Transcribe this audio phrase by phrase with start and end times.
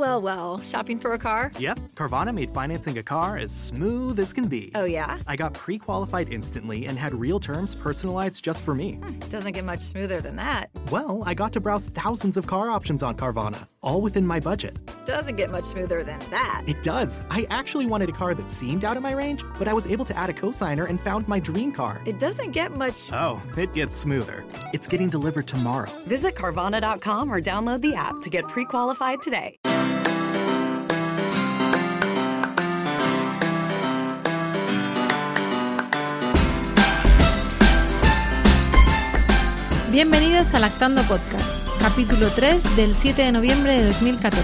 [0.00, 0.60] well, well.
[0.62, 1.52] Shopping for a car?
[1.58, 4.72] Yep, Carvana made financing a car as smooth as can be.
[4.74, 5.18] Oh, yeah?
[5.26, 8.94] I got pre qualified instantly and had real terms personalized just for me.
[8.94, 10.70] Hmm, doesn't get much smoother than that.
[10.90, 14.78] Well, I got to browse thousands of car options on Carvana, all within my budget.
[15.04, 16.62] Doesn't get much smoother than that.
[16.66, 17.24] It does.
[17.30, 20.04] I actually wanted a car that seemed out of my range, but I was able
[20.06, 22.00] to add a cosigner and found my dream car.
[22.04, 23.10] It doesn't get much.
[23.12, 24.44] Oh, it gets smoother.
[24.72, 25.90] It's getting delivered tomorrow.
[26.06, 29.58] Visit Carvana.com or download the app to get pre qualified today.
[39.90, 44.42] Bienvenidos a Lactando Podcast, capítulo 3 del 7 de noviembre de 2014.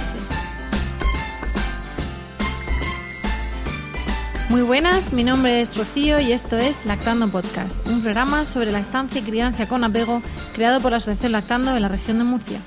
[4.48, 9.20] Muy buenas, mi nombre es Rocío y esto es Lactando Podcast, un programa sobre lactancia
[9.20, 10.22] y crianza con apego
[10.54, 12.59] creado por la Asociación Lactando de la región de Murcia.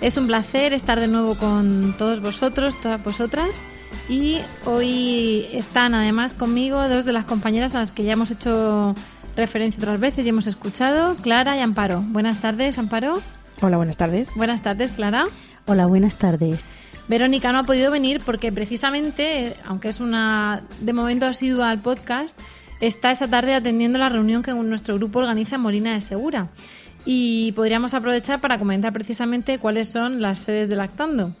[0.00, 3.50] Es un placer estar de nuevo con todos vosotros, todas vosotras.
[4.08, 8.94] Y hoy están además conmigo dos de las compañeras a las que ya hemos hecho
[9.36, 12.02] referencia otras veces y hemos escuchado, Clara y Amparo.
[12.08, 13.20] Buenas tardes, Amparo.
[13.60, 14.36] Hola, buenas tardes.
[14.36, 15.26] Buenas tardes, Clara.
[15.66, 16.66] Hola, buenas tardes.
[17.08, 22.38] Verónica no ha podido venir porque precisamente, aunque es una de momento asidua al podcast,
[22.80, 26.50] está esta tarde atendiendo la reunión que nuestro grupo organiza en Molina de Segura.
[27.04, 31.32] Y podríamos aprovechar para comentar precisamente cuáles son las sedes de Lactando.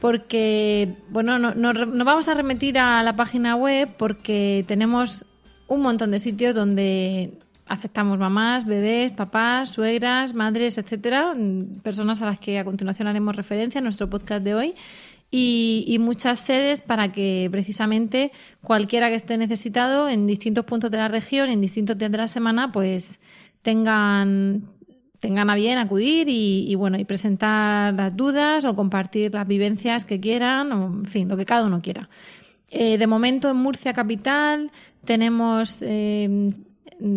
[0.00, 5.24] Porque, bueno, no, no, no vamos a remitir a la página web porque tenemos
[5.68, 11.34] un montón de sitios donde aceptamos mamás, bebés, papás, suegras, madres, etcétera,
[11.82, 14.74] personas a las que a continuación haremos referencia en nuestro podcast de hoy.
[15.36, 18.30] Y, muchas sedes para que precisamente
[18.62, 22.28] cualquiera que esté necesitado en distintos puntos de la región, en distintos días de la
[22.28, 23.18] semana, pues
[23.62, 24.68] tengan
[25.18, 30.04] tengan a bien acudir y, y, bueno y presentar las dudas o compartir las vivencias
[30.04, 32.10] que quieran o en fin lo que cada uno quiera
[32.68, 34.70] eh, de momento en Murcia capital
[35.04, 36.48] tenemos eh,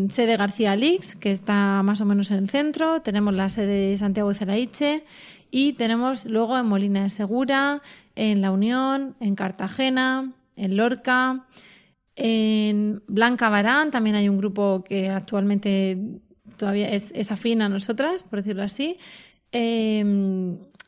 [0.10, 3.98] sede García Lix, que está más o menos en el centro, tenemos la sede de
[3.98, 5.04] Santiago de Ceraiche
[5.52, 7.82] y tenemos luego en Molina de Segura,
[8.16, 11.46] en La Unión, en Cartagena, en Lorca,
[12.18, 15.98] en Blanca Barán también hay un grupo que actualmente
[16.58, 18.98] todavía es, afín a nosotras, por decirlo así.
[19.52, 20.04] Eh,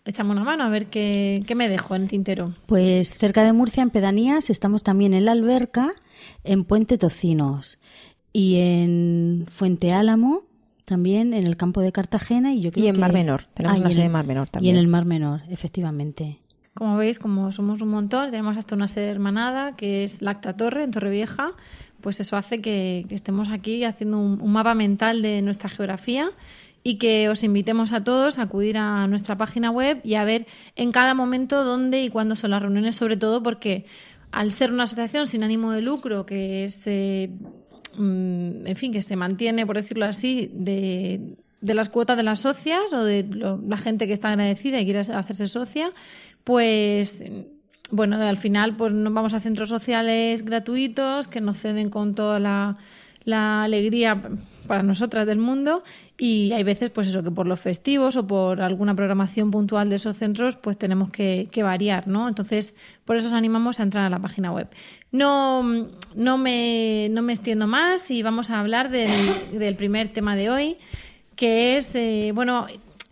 [0.05, 2.55] echamos una mano a ver qué, qué, me dejo en el tintero.
[2.65, 5.93] Pues cerca de Murcia, en Pedanías, estamos también en la Alberca,
[6.43, 7.77] en Puente Tocinos
[8.34, 10.44] y en Fuente Álamo,
[10.85, 13.01] también en el campo de Cartagena y yo creo y en que...
[13.01, 14.75] Mar Menor, tenemos ah, una sede en Mar Menor también.
[14.75, 16.39] Y en el Mar Menor, efectivamente.
[16.73, 20.84] Como veis, como somos un montón, tenemos hasta una sede hermanada que es Lacta Torre
[20.84, 21.51] en Torrevieja,
[22.01, 26.31] pues eso hace que, que estemos aquí haciendo un, un mapa mental de nuestra geografía
[26.81, 30.47] y que os invitemos a todos a acudir a nuestra página web y a ver
[30.75, 33.85] en cada momento dónde y cuándo son las reuniones, sobre todo porque
[34.31, 37.31] al ser una asociación sin ánimo de lucro que se,
[37.99, 42.93] en fin, que se mantiene, por decirlo así, de, de las cuotas de las socias
[42.93, 45.91] o de lo, la gente que está agradecida y quiere hacerse socia,
[46.43, 47.23] pues
[47.91, 52.39] bueno, al final pues nos vamos a centros sociales gratuitos que nos ceden con toda
[52.39, 52.77] la,
[53.23, 54.21] la alegría
[54.67, 55.83] para nosotras del mundo
[56.15, 59.95] y hay veces pues eso que por los festivos o por alguna programación puntual de
[59.95, 64.05] esos centros pues tenemos que, que, variar no entonces por eso os animamos a entrar
[64.05, 64.67] a la página web
[65.11, 69.09] no no me no me extiendo más y vamos a hablar del,
[69.51, 70.77] del primer tema de hoy
[71.35, 72.67] que es eh, bueno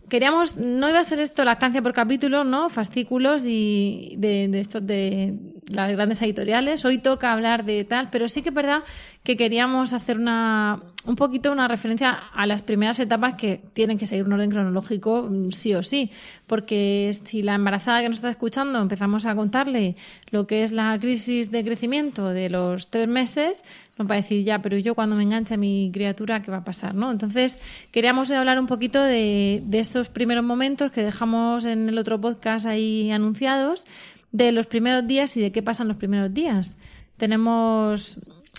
[0.08, 4.86] queríamos no iba a ser esto lactancia por capítulo no fascículos y de, de estos
[4.86, 5.34] de
[5.68, 8.82] las grandes editoriales hoy toca hablar de tal pero sí que es verdad
[9.22, 14.06] que queríamos hacer una un poquito una referencia a las primeras etapas que tienen que
[14.06, 16.10] seguir un orden cronológico sí o sí
[16.46, 19.96] porque si la embarazada que nos está escuchando empezamos a contarle
[20.30, 23.62] lo que es la crisis de crecimiento de los tres meses
[23.98, 26.64] nos va a decir ya, pero yo cuando me enganche mi criatura, ¿qué va a
[26.64, 26.94] pasar?
[26.94, 27.10] ¿no?
[27.10, 27.58] Entonces,
[27.90, 32.64] queríamos hablar un poquito de, de estos primeros momentos que dejamos en el otro podcast
[32.64, 33.86] ahí anunciados,
[34.32, 36.76] de los primeros días y de qué pasan los primeros días.
[37.16, 38.18] Tenemos,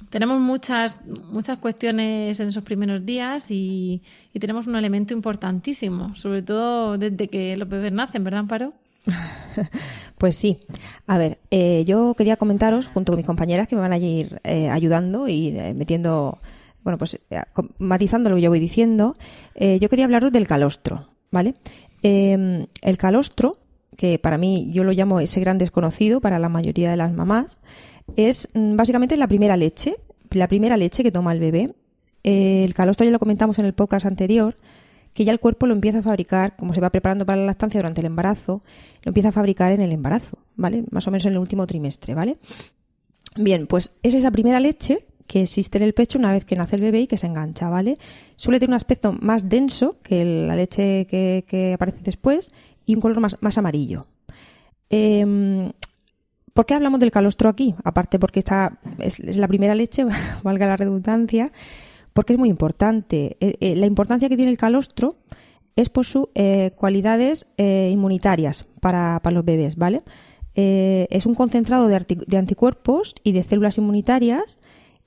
[0.10, 1.00] tenemos muchas,
[1.32, 4.02] muchas cuestiones en esos primeros días y,
[4.34, 8.74] y tenemos un elemento importantísimo, sobre todo desde que los bebés nacen, ¿verdad, Amparo?
[10.20, 10.60] Pues sí.
[11.08, 14.42] A ver, eh, yo quería comentaros, junto con mis compañeras que me van a ir
[14.44, 16.40] eh, ayudando y eh, metiendo,
[16.84, 17.18] bueno, pues
[17.78, 19.14] matizando lo que yo voy diciendo,
[19.56, 21.54] yo quería hablaros del calostro, ¿vale?
[22.02, 23.54] El calostro,
[24.00, 27.60] que para mí yo lo llamo ese gran desconocido para la mayoría de las mamás,
[28.16, 29.94] es mm, básicamente la primera leche,
[30.32, 31.70] la primera leche que toma el bebé.
[32.24, 34.56] el calostro ya lo comentamos en el podcast anterior,
[35.14, 37.82] que ya el cuerpo lo empieza a fabricar, como se va preparando para la lactancia
[37.82, 38.64] durante el embarazo,
[39.04, 40.86] lo empieza a fabricar en el embarazo, ¿vale?
[40.92, 42.38] Más o menos en el último trimestre, ¿vale?
[43.36, 46.78] Bien, pues es esa primera leche que existe en el pecho una vez que nace
[46.78, 47.98] el bebé y que se engancha, ¿vale?
[48.38, 52.50] Suele tener un aspecto más denso que la leche que aparece después
[52.90, 54.08] y un color más, amarillo.
[54.90, 55.72] Em,
[56.56, 57.76] ¿Por qué hablamos del calostro aquí?
[57.84, 60.06] Aparte porque está, es, la primera leche,
[60.44, 61.52] valga la redundancia,
[62.14, 63.38] porque es muy importante.
[63.42, 65.18] Eh, eh, la importancia que tiene el calostro
[65.76, 70.02] es por sus eh, cualidades inmunitarias para, los bebés, ¿vale?
[70.56, 74.60] Es un concentrado de, de anticuerpos y de células inmunitarias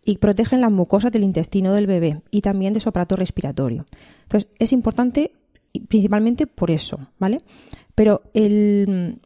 [0.05, 3.87] y protegen las mucosas del intestino del bebé y también de su aparato respiratorio.
[4.23, 5.33] Entonces, es importante
[5.81, 7.39] principalmente por eso, ¿vale?
[7.95, 9.21] Pero el,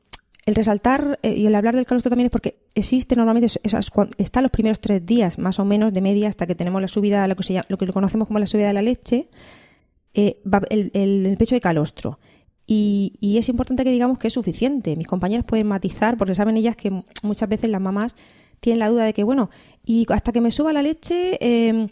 [0.47, 4.43] resaltar eh, y el hablar del calostro también es porque existe normalmente, es- esas, está
[4.43, 7.37] los primeros tres días más o menos de media hasta que tenemos la subida, lo
[7.37, 9.29] que, se llama- lo que conocemos como la subida de la leche,
[10.15, 10.41] eh,
[10.71, 12.19] el, pecho de calostro.
[12.67, 14.97] Y, y es importante que digamos que es suficiente.
[14.97, 16.91] Mis compañeras pueden matizar porque saben ellas que
[17.23, 18.17] muchas veces las mamás
[18.61, 19.51] tienen la duda de que, bueno,
[19.85, 21.87] y hasta que me suba la leche, eh,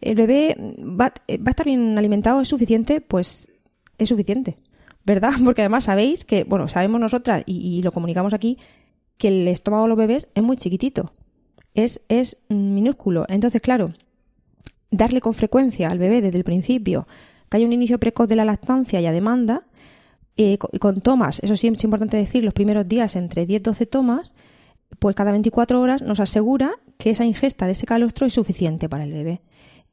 [0.00, 3.00] el bebé va, va a estar bien alimentado, ¿es suficiente?
[3.00, 3.48] Pues
[4.00, 4.58] es suficiente,
[5.04, 5.32] ¿verdad?
[5.44, 8.58] Porque además sabéis que, bueno, sabemos nosotras y, lo comunicamos aquí,
[9.18, 11.12] que el estómago de los bebés es muy chiquitito,
[11.74, 13.26] es, es minúsculo.
[13.28, 13.94] Entonces, claro,
[14.90, 17.06] darle con frecuencia al bebé desde el principio,
[17.48, 19.64] que haya un inicio precoz de la lactancia y a demanda,
[20.36, 24.34] eh, co- con tomas, eso sí es importante decir, los primeros días entre 10-12 tomas,
[24.98, 29.04] pues cada 24 horas nos asegura que esa ingesta de ese calostro es suficiente para
[29.04, 29.40] el bebé.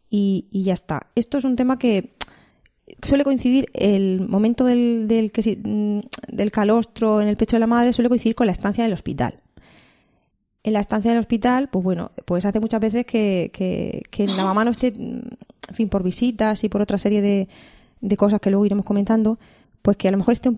[0.10, 1.08] Y, y ya está.
[1.16, 2.14] Esto es un tema que
[3.02, 5.32] suele coincidir el momento del, del,
[5.64, 6.00] mm,
[6.32, 9.40] del calostro en el pecho de la madre, suele coincidir con la estancia del hospital.
[10.64, 14.44] En la estancia del hospital, pues bueno, pues hace muchas veces que, que, que la
[14.44, 15.30] mamá no esté, en
[15.74, 17.48] fin, por visitas y por otra serie de,
[18.02, 19.40] de cosas que luego iremos comentando,
[19.82, 20.58] pues que a lo mejor esté mm,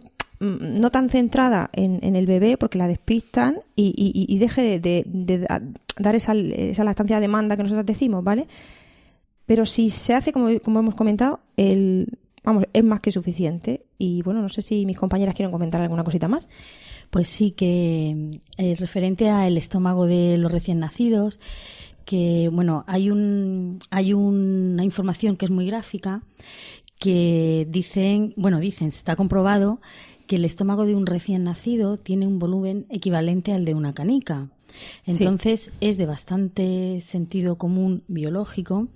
[0.79, 4.79] no tan centrada en, en el bebé porque la despistan y, y- y deje de,
[4.79, 5.61] de- de da-
[5.97, 8.47] dar esa, esa lactancia a demanda que nosotros decimos, ¿vale?
[9.49, 13.83] Pero si se hace como, como hemos comentado, el, vamos, es más que suficiente.
[13.97, 16.49] Y bueno, no sé si mis compañeras quieren comentar alguna cosita más.
[17.09, 21.39] Pues sí, que eh, referente al estómago de los recién nacidos,
[22.05, 26.21] que bueno, hay un hay una información que es muy gráfica
[26.99, 29.81] que dicen, bueno, dicen, está comprobado
[30.27, 34.49] que el estómago de un recién nacido tiene un volumen equivalente al de una canica.
[35.07, 38.87] Entonces es de bastante sentido común biológico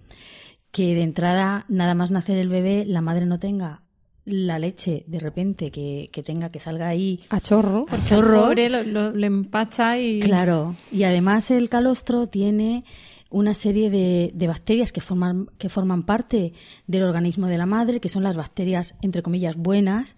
[0.74, 3.84] que de entrada, nada más nacer el bebé, la madre no tenga
[4.26, 7.86] la leche de repente que, que tenga que salga ahí A chorro.
[7.90, 8.42] a chorro.
[8.48, 10.20] Pobre, lo, lo- le empacha y...
[10.20, 12.84] Claro, y además el calostro tiene
[13.30, 16.54] una serie de, de bacterias que forman, que forman parte
[16.88, 20.16] del organismo de la madre, que son las bacterias, entre comillas, buenas,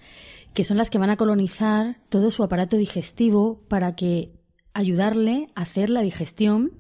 [0.54, 4.32] que son las que van a colonizar todo su aparato digestivo para que
[4.74, 6.72] ayudarle a hacer la digestión,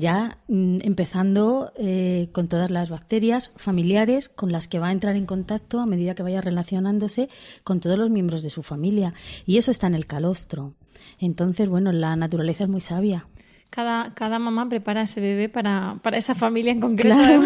[0.00, 5.14] ya mm, empezando eh, con todas las bacterias familiares con las que va a entrar
[5.14, 7.28] en contacto a medida que vaya relacionándose
[7.62, 9.14] con todos los miembros de su familia.
[9.46, 10.74] Y eso está en el calostro.
[11.18, 13.26] Entonces, bueno, la naturaleza es muy sabia.
[13.68, 17.14] Cada, cada mamá prepara a ese bebé para, para esa familia en concreto.
[17.14, 17.42] Claro.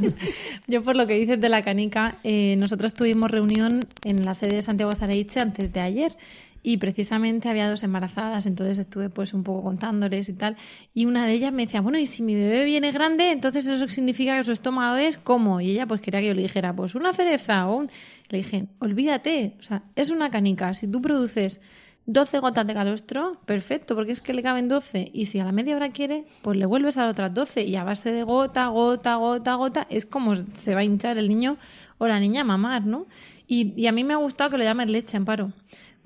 [0.66, 4.54] Yo, por lo que dices de la canica, eh, nosotros tuvimos reunión en la sede
[4.54, 6.16] de Santiago Zareiche antes de ayer
[6.62, 10.56] y precisamente había dos embarazadas, entonces estuve pues un poco contándoles y tal.
[10.94, 13.88] Y una de ellas me decía, bueno, y si mi bebé viene grande, entonces eso
[13.88, 15.60] significa que su estómago es como.
[15.60, 17.90] Y ella pues quería que yo le dijera, pues una cereza o un...
[18.28, 20.74] Le dije, olvídate, o sea, es una canica.
[20.74, 21.60] Si tú produces
[22.06, 25.10] 12 gotas de calostro, perfecto, porque es que le caben 12.
[25.14, 27.64] Y si a la media hora quiere, pues le vuelves a las otras 12.
[27.64, 31.28] Y a base de gota, gota, gota, gota, es como se va a hinchar el
[31.28, 31.56] niño
[31.98, 33.06] o la niña a mamar, ¿no?
[33.46, 35.52] Y, y a mí me ha gustado que lo llamen leche, Amparo,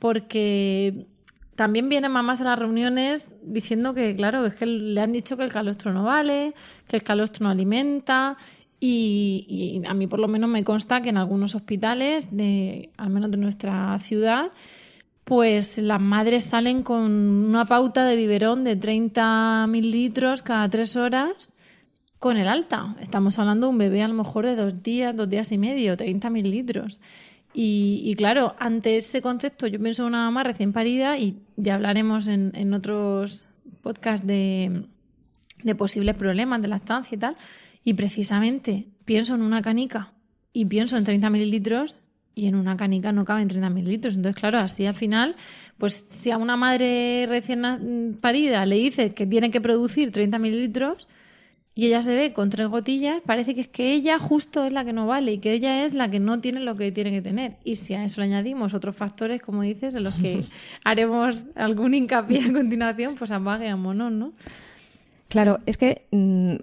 [0.02, 1.06] porque
[1.54, 5.44] también vienen mamás a las reuniones diciendo que, claro, es que le han dicho que
[5.44, 6.54] el calostro no vale,
[6.88, 8.36] que el calostro no alimenta.
[8.80, 13.30] Y, a mí por lo menos me consta que en algunos hospitales, de, al menos
[13.30, 14.50] de nuestra ciudad,
[15.22, 21.52] pues las madres salen con una pauta de biberón de 30 mililitros cada tres horas
[22.18, 22.96] con el alta.
[22.98, 25.96] Estamos hablando de un bebé a lo mejor de dos días, dos días y medio,
[25.96, 26.98] 30 mililitros.
[27.54, 31.74] Y, y claro, ante ese concepto yo pienso en una mamá recién parida y ya
[31.74, 33.44] hablaremos en, en otros
[33.82, 34.84] podcasts de,
[35.62, 37.36] de posibles problemas de lactancia y tal.
[37.84, 40.12] Y precisamente pienso en una canica
[40.52, 42.00] y pienso en 30 mililitros
[42.34, 44.14] y en una canica no caben 30 mililitros.
[44.14, 45.36] Entonces, claro, así al final,
[45.76, 47.78] pues si a una madre recién na-
[48.22, 51.06] parida le dice que tiene que producir 30 mililitros,
[51.74, 54.84] y ella se ve con tres gotillas, parece que es que ella justo es la
[54.84, 57.22] que no vale y que ella es la que no tiene lo que tiene que
[57.22, 57.56] tener.
[57.64, 60.44] Y si a eso le añadimos otros factores, como dices, en los que
[60.84, 64.32] haremos algún hincapié a continuación, pues apague a monón, ¿no?
[65.28, 66.56] Claro, es que, mm,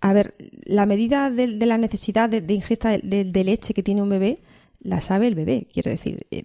[0.00, 0.34] a ver,
[0.66, 4.38] la medida de, de la necesidad de, de ingesta de leche que tiene un bebé,
[4.82, 6.26] la sabe el bebé, quiero decir.
[6.30, 6.44] Eh,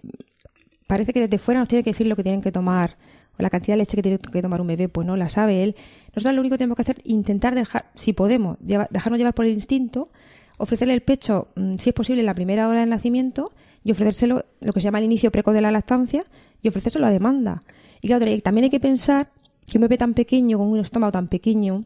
[0.86, 2.96] parece que desde fuera nos tiene que decir lo que tienen que tomar,
[3.38, 5.62] o la cantidad de leche que tiene que tomar un bebé, pues no la sabe
[5.62, 5.76] él.
[6.14, 9.46] Nosotros lo único que tenemos que hacer es intentar dejar, si podemos, dejarnos llevar por
[9.46, 10.10] el instinto,
[10.56, 13.52] ofrecerle el pecho, mm, si es posible, en la primera hora del nacimiento,
[13.84, 16.24] y ofrecérselo, lo que se llama el inicio precoz de la lactancia,
[16.62, 17.62] y ofrecérselo a demanda.
[18.00, 19.30] Y claro, también hay que pensar
[19.70, 21.84] que un bebé tan pequeño, con un estómago tan pequeño,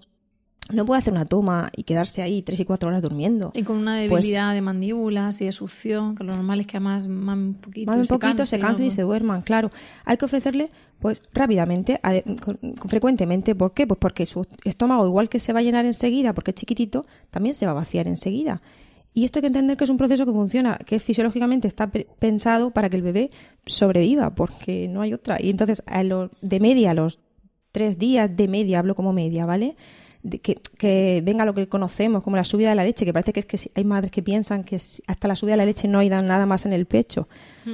[0.72, 3.50] no puede hacer una toma y quedarse ahí tres y cuatro horas durmiendo.
[3.54, 6.76] Y con una Pues- debilidad de mandíbulas y de succión, que lo normal es que
[6.76, 7.90] además mamen un poquito.
[7.90, 8.94] Mamen y un poquito, se cansen, y ¿no?
[8.94, 9.70] se duerman, claro.
[10.04, 10.70] Hay que ofrecerle,
[11.02, 12.00] pues, rápidamente,
[12.88, 13.54] frecuentemente.
[13.54, 13.86] ¿Por qué?
[13.86, 17.54] Pues porque su estómago, igual que se va a llenar enseguida, porque es chiquitito, también
[17.54, 18.62] se va a vaciar enseguida.
[19.14, 22.06] Y esto hay que entender que es un proceso que funciona, que fisiológicamente está pe-
[22.18, 23.30] pensado para que el bebé
[23.66, 25.36] sobreviva, porque no hay otra.
[25.42, 27.20] Y entonces, a lo, de media, a los
[27.72, 29.76] tres días de media, hablo como media, ¿vale?
[30.24, 33.32] De que, que venga lo que conocemos como la subida de la leche, que parece
[33.32, 35.98] que es que hay madres que piensan que hasta la subida de la leche no
[35.98, 37.26] hay da- nada más en el pecho.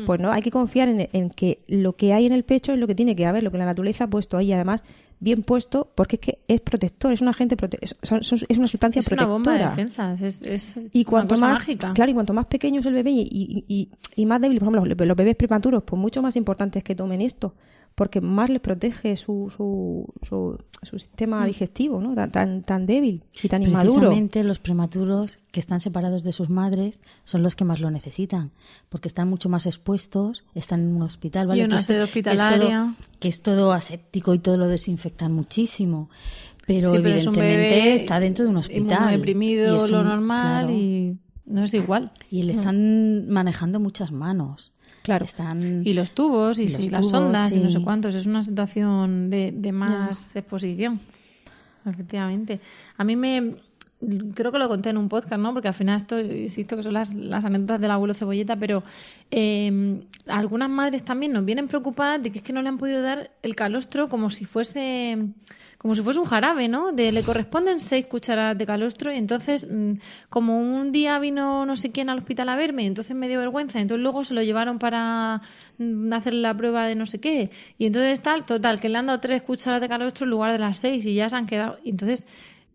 [0.07, 2.79] Pues no, hay que confiar en, en que lo que hay en el pecho es
[2.79, 4.83] lo que tiene que haber, lo que la naturaleza ha puesto ahí, además
[5.21, 7.95] bien puesto, porque es que es protector, es un agente prote- es,
[8.59, 11.93] una sustancia Es una bomba de defensas, es, es Y una cuanto cosa más, mágica.
[11.93, 14.69] claro, y cuanto más pequeño es el bebé y, y- y- y más débil, por
[14.69, 17.53] ejemplo, los, los bebés prematuros, pues mucho más importante es que tomen esto,
[17.99, 22.15] porque más les protege su, su, su, su sistema digestivo, ¿no?
[22.15, 23.95] Tan, tan, tan débil y tan inmaduro.
[23.97, 28.53] Precisamente los prematuros que están separados de sus madres son los que más lo necesitan,
[28.89, 31.61] porque están mucho más expuestos, están en un hospital, ¿vale?
[31.61, 32.95] Y una es- sede que es todo- hospitalaria.
[33.19, 36.09] Que es, todo, aséptico y todo lo desinfectan muchísimo.
[36.69, 39.11] Pero Sí, es evidentemente bebé está dentro de un hospital.
[39.17, 40.79] deprimido, Y es lo un- normal claro.
[40.79, 42.13] y no es igual.
[42.31, 44.73] Y le están manejando muchas manos.
[45.09, 45.25] Claro.
[45.25, 45.87] Están...
[45.87, 47.83] Y los tubos y, sí, las tubos, sondas y no sé sí.
[47.83, 48.15] cuántos.
[48.15, 51.01] Es una situación de, de más exposición.
[51.87, 52.61] Efectivamente.
[52.99, 53.55] A mí me.
[54.35, 55.53] Creo que lo conté en un podcast, ¿no?
[55.53, 58.85] Porque al final esto, insisto, que son las, anécdotas del abuelo cebolleta, pero
[59.31, 63.03] eh, algunas madres también nos vienen preocupadas de que es que no le han podido
[63.03, 65.19] dar el calostro como si fuese
[65.79, 66.93] como si fuese un jarabe, ¿no?
[66.93, 69.93] De le corresponden seis cucharadas de calostro y entonces, mm,
[70.29, 73.81] como un día vino no sé quién al hospital a verme entonces me dio vergüenza,
[73.81, 75.41] entonces luego se lo llevaron para
[75.79, 79.07] mm, hacer la prueba de no sé qué y entonces tal, total, que le han
[79.07, 81.79] dado tres cucharadas de calostro en lugar de las seis y ya se han quedado.
[81.85, 82.27] Entonces,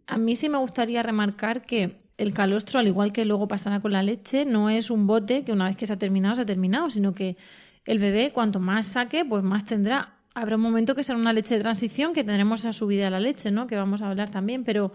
[0.07, 3.91] a mí sí me gustaría remarcar que el calostro, al igual que luego pasará con
[3.91, 6.45] la leche, no es un bote que una vez que se ha terminado, se ha
[6.45, 7.37] terminado, sino que
[7.85, 10.15] el bebé, cuanto más saque, pues más tendrá.
[10.35, 13.19] Habrá un momento que será una leche de transición, que tendremos esa subida de la
[13.19, 13.67] leche, ¿no?
[13.67, 14.91] Que vamos a hablar también, pero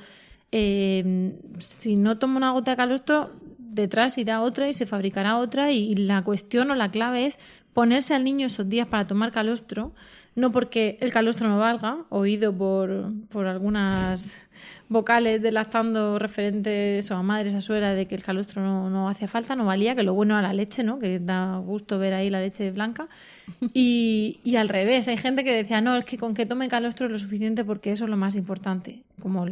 [0.52, 5.70] eh, si no toma una gota de calostro, detrás irá otra y se fabricará otra
[5.70, 7.38] y, y la cuestión o la clave es
[7.74, 9.92] ponerse al niño esos días para tomar calostro,
[10.34, 14.32] no porque el calostro no valga, oído por, por algunas
[14.88, 19.08] vocales de lactando referentes o a madres, a suegra, de que el calostro no, no
[19.08, 20.98] hacía falta, no valía, que lo bueno era la leche, ¿no?
[20.98, 23.08] Que da gusto ver ahí la leche blanca.
[23.72, 27.06] Y, y al revés, hay gente que decía, no, es que con que tome calostro
[27.06, 29.02] es lo suficiente porque eso es lo más importante.
[29.20, 29.46] Como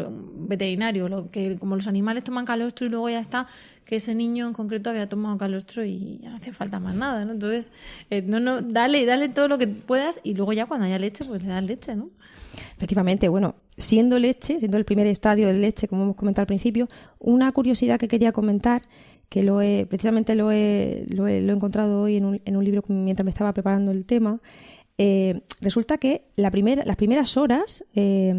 [0.49, 3.47] veterinario, lo que como los animales toman calostro y luego ya está,
[3.85, 7.25] que ese niño en concreto había tomado calostro y ya no hace falta más nada,
[7.25, 7.33] ¿no?
[7.33, 7.71] Entonces,
[8.11, 11.25] eh, no, no, dale, dale todo lo que puedas y luego ya cuando haya leche,
[11.25, 12.11] pues le das leche, ¿no?
[12.77, 16.89] Efectivamente, bueno, siendo leche, siendo el primer estadio de leche, como hemos comentado al principio,
[17.19, 18.83] una curiosidad que quería comentar,
[19.29, 22.65] que lo he, precisamente lo he, lo he, lo encontrado hoy en un, en un
[22.65, 24.41] libro mientras me estaba preparando el tema,
[24.99, 28.33] eh, resulta que la las primeras horas, eh,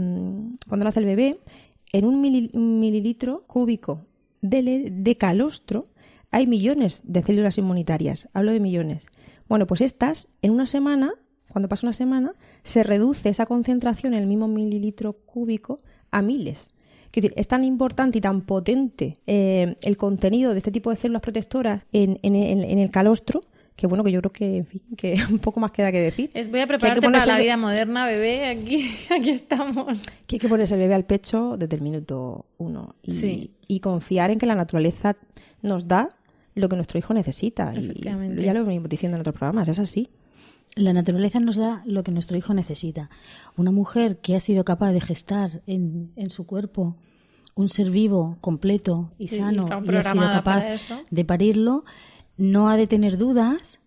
[0.68, 1.40] cuando nace el bebé,
[1.94, 4.06] en un, mili- un mililitro cúbico
[4.42, 5.88] de, de calostro
[6.32, 8.28] hay millones de células inmunitarias.
[8.34, 9.08] Hablo de millones.
[9.48, 11.14] Bueno, pues estas, en una semana,
[11.58, 12.34] cuando pasa una semana,
[12.64, 16.70] se reduce esa concentración en el mismo mililitro cúbico a miles.
[17.12, 20.98] Quiero decir, es tan importante y tan potente eh, el contenido de este tipo de
[20.98, 23.44] células protectoras en, en- en- en el calostro
[23.76, 26.32] que bueno, que yo creo que, en fin, que un poco más queda que decir.
[26.34, 28.48] Voy a Que hay que prepararte para la vida moderna, bebé.
[28.48, 30.00] Aquí, aquí estamos.
[30.28, 33.52] que hay que ponerse el bebé al pecho desde el minuto uno y, Sí.
[33.68, 35.16] y confiar en que la naturaleza
[35.62, 36.10] nos da
[36.56, 37.72] lo que nuestro hijo necesita.
[37.76, 40.10] Y ya lo venimos diciendo en otros programas, es así.
[40.78, 43.10] La naturaleza nos da lo que nuestro hijo necesita.
[43.56, 46.96] Una mujer que ha sido capaz de gestar en, en su cuerpo
[47.56, 50.64] un ser vivo completo y sano y ha sido capaz
[51.10, 51.84] de parirlo,
[52.38, 53.82] no ha de tener dudas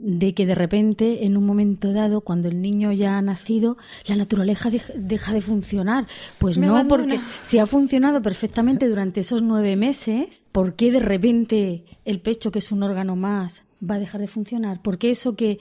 [0.00, 4.14] de que de repente, en un momento dado, cuando el niño ya ha nacido, la
[4.14, 6.06] naturaleza dej- deja de funcionar.
[6.38, 7.02] Pues Me no, abandona.
[7.14, 12.52] porque si ha funcionado perfectamente durante esos nueve meses, ¿por qué de repente el pecho,
[12.52, 14.82] que es un órgano más, va a dejar de funcionar?
[14.82, 15.58] ¿Por qué eso que,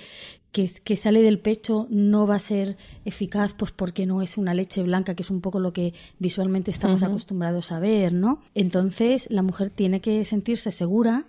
[0.65, 3.53] que, que sale del pecho no va a ser eficaz?
[3.53, 7.01] Pues porque no es una leche blanca, que es un poco lo que visualmente estamos
[7.09, 8.41] acostumbrados a ver, ¿no?
[8.55, 11.25] Entonces, la mujer tiene que sentirse segura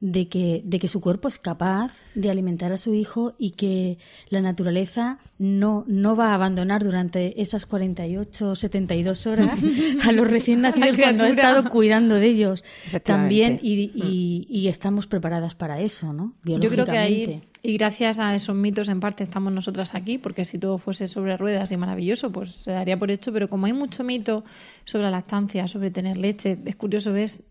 [0.00, 3.98] de que, de que su cuerpo es capaz de alimentar a su hijo y que
[4.28, 9.64] la naturaleza no, no va a abandonar durante esas 48 o 72 horas
[10.06, 12.62] a los recién nacidos cuando ha estado cuidando de ellos
[13.02, 13.66] también Efectivamente.
[13.66, 16.32] y, y- y estamos preparadas para eso, ¿no?
[16.44, 17.48] Yo creo que ahí, Biológicamente.
[17.68, 21.36] Y gracias a esos mitos en parte estamos nosotras aquí, porque si todo fuese sobre
[21.36, 24.42] ruedas y maravilloso, pues se daría por hecho, pero como hay mucho mito
[24.86, 27.42] sobre la lactancia, sobre tener leche, es curioso, ves,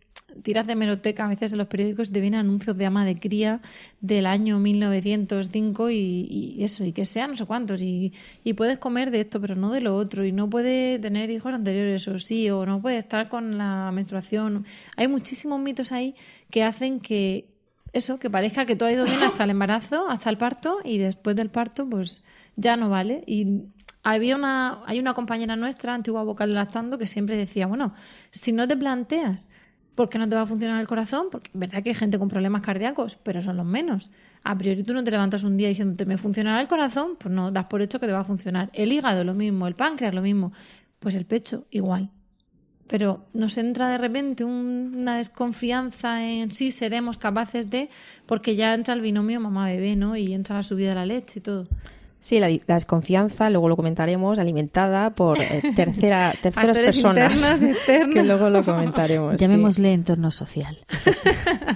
[0.41, 3.61] tiras de meroteca a veces en los periódicos te vienen anuncios de ama de cría
[4.01, 8.11] del año 1905 y, y eso, y que sea no sé cuántos, y,
[8.43, 11.53] y puedes comer de esto, pero no de lo otro, y no puedes tener hijos
[11.53, 14.65] anteriores, o sí, o no puedes estar con la menstruación.
[14.95, 16.15] Hay muchísimos mitos ahí
[16.49, 17.56] que hacen que
[17.97, 20.97] eso, que parezca que todo ha ido bien hasta el embarazo, hasta el parto, y
[20.97, 22.23] después del parto, pues
[22.55, 23.23] ya no vale.
[23.27, 23.63] Y
[24.03, 27.93] había una, hay una compañera nuestra, antigua vocal de lactando, que siempre decía, bueno,
[28.31, 29.49] si no te planteas
[29.95, 32.19] por qué no te va a funcionar el corazón, porque es verdad que hay gente
[32.19, 34.11] con problemas cardíacos, pero son los menos.
[34.43, 37.51] A priori tú no te levantas un día diciendo, me funcionará el corazón, pues no,
[37.51, 38.69] das por hecho que te va a funcionar.
[38.73, 40.53] El hígado, lo mismo, el páncreas, lo mismo.
[40.99, 42.11] Pues el pecho, igual
[42.87, 47.89] pero nos entra de repente un- una desconfianza en si seremos capaces de,
[48.25, 50.15] porque ya entra el binomio mamá-bebé, ¿no?
[50.15, 51.67] Y entra la subida de la leche y todo.
[52.19, 57.31] Sí, la, la desconfianza, luego lo comentaremos, alimentada por eh, tercera, terceras personas.
[57.33, 58.13] internos, externos.
[58.15, 59.33] Que luego lo comentaremos.
[59.33, 59.37] sí.
[59.37, 60.79] Llamémosle entorno social.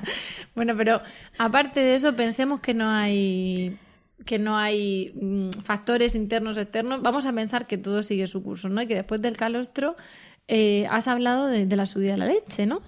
[0.55, 1.01] Bueno, pero
[1.37, 3.77] aparte de eso, pensemos que no hay
[4.25, 7.01] que no hay mm, factores internos externos.
[7.01, 8.81] Vamos a pensar que todo sigue su curso, ¿no?
[8.81, 9.95] Y que después del calostro
[10.53, 12.81] eh, has hablado de, de la subida de la leche, ¿no?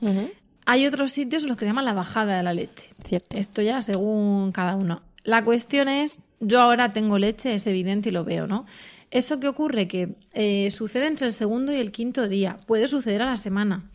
[0.65, 2.89] Hay otros sitios en los que se llama la bajada de la leche.
[3.03, 3.37] Cierto.
[3.37, 5.01] Esto ya según cada uno.
[5.23, 8.65] La cuestión es, yo ahora tengo leche, es evidente y lo veo, ¿no?
[9.11, 12.59] Eso que ocurre que eh, sucede entre el segundo y el quinto día.
[12.65, 13.89] Puede suceder a la semana,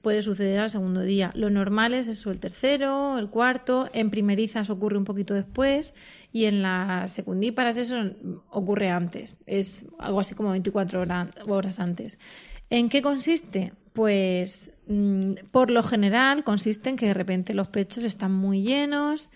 [0.00, 1.30] puede suceder al segundo día.
[1.34, 3.88] Lo normal es eso, el tercero, el cuarto.
[3.92, 5.92] En primerizas ocurre un poquito después
[6.32, 7.96] y en las secundíparas eso
[8.50, 9.36] ocurre antes.
[9.46, 12.18] Es algo así como 24 hora- horas antes.
[12.72, 13.74] ¿En qué consiste?
[13.92, 19.28] Pues mm, por lo general consiste en que de repente los pechos están muy llenos,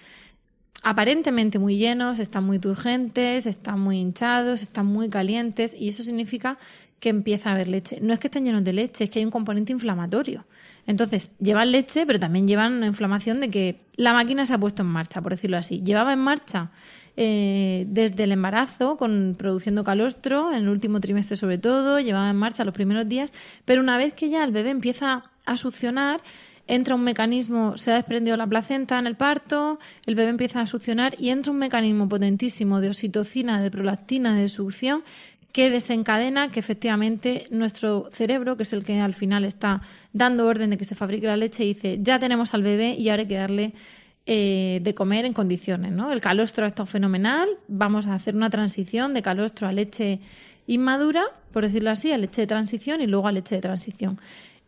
[0.83, 6.57] aparentemente muy llenos, están muy turgentes, están muy hinchados, están muy calientes y eso significa
[6.99, 7.99] que empieza a haber leche.
[8.01, 10.47] No es que estén llenos de leche, es que hay un componente inflamatorio.
[10.87, 14.81] Entonces, llevan leche, pero también llevan una inflamación de que la máquina se ha puesto
[14.81, 15.83] en marcha, por decirlo así.
[15.83, 16.71] Llevaba en marcha
[17.17, 22.37] eh, desde el embarazo, con produciendo calostro, en el último trimestre sobre todo, llevaba en
[22.37, 23.33] marcha los primeros días,
[23.65, 26.21] pero una vez que ya el bebé empieza a succionar,
[26.67, 30.67] entra un mecanismo, se ha desprendido la placenta en el parto, el bebé empieza a
[30.67, 35.03] succionar y entra un mecanismo potentísimo de oxitocina, de prolactina, de succión,
[35.53, 39.81] que desencadena que efectivamente nuestro cerebro, que es el que al final está
[40.13, 43.23] dando orden de que se fabrique la leche, dice, ya tenemos al bebé y ahora
[43.23, 43.73] hay que darle
[44.27, 45.93] eh, de comer en condiciones.
[45.93, 46.13] ¿no?
[46.13, 50.21] El calostro ha estado fenomenal, vamos a hacer una transición de calostro a leche
[50.67, 54.19] inmadura, por decirlo así, a leche de transición y luego a leche de transición.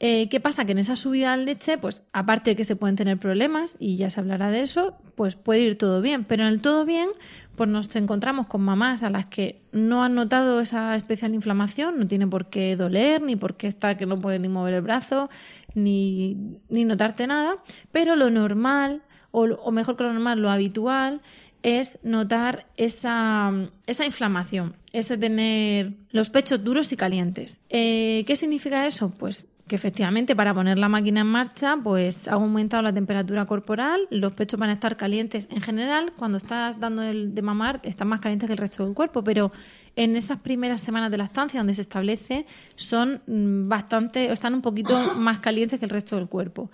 [0.00, 0.64] Eh, ¿Qué pasa?
[0.64, 3.96] Que en esa subida de leche, pues aparte de que se pueden tener problemas, y
[3.96, 6.24] ya se hablará de eso, pues puede ir todo bien.
[6.24, 7.08] Pero en el todo bien,
[7.56, 12.06] pues nos encontramos con mamás a las que no han notado esa especial inflamación, no
[12.06, 15.28] tiene por qué doler, ni por qué estar que no puede ni mover el brazo,
[15.74, 17.56] ni, ni notarte nada.
[17.90, 21.20] Pero lo normal, o, o mejor que lo normal, lo habitual,
[21.62, 23.52] es notar esa,
[23.86, 27.60] esa inflamación, ese tener los pechos duros y calientes.
[27.68, 29.10] Eh, ¿Qué significa eso?
[29.10, 34.08] Pues que efectivamente para poner la máquina en marcha pues ha aumentado la temperatura corporal,
[34.10, 38.08] los pechos van a estar calientes en general, cuando estás dando el de mamar están
[38.08, 39.52] más calientes que el resto del cuerpo, pero
[39.94, 44.62] en esas primeras semanas de la estancia donde se establece son mm, bastante, están un
[44.62, 46.70] poquito más calientes que el resto del cuerpo.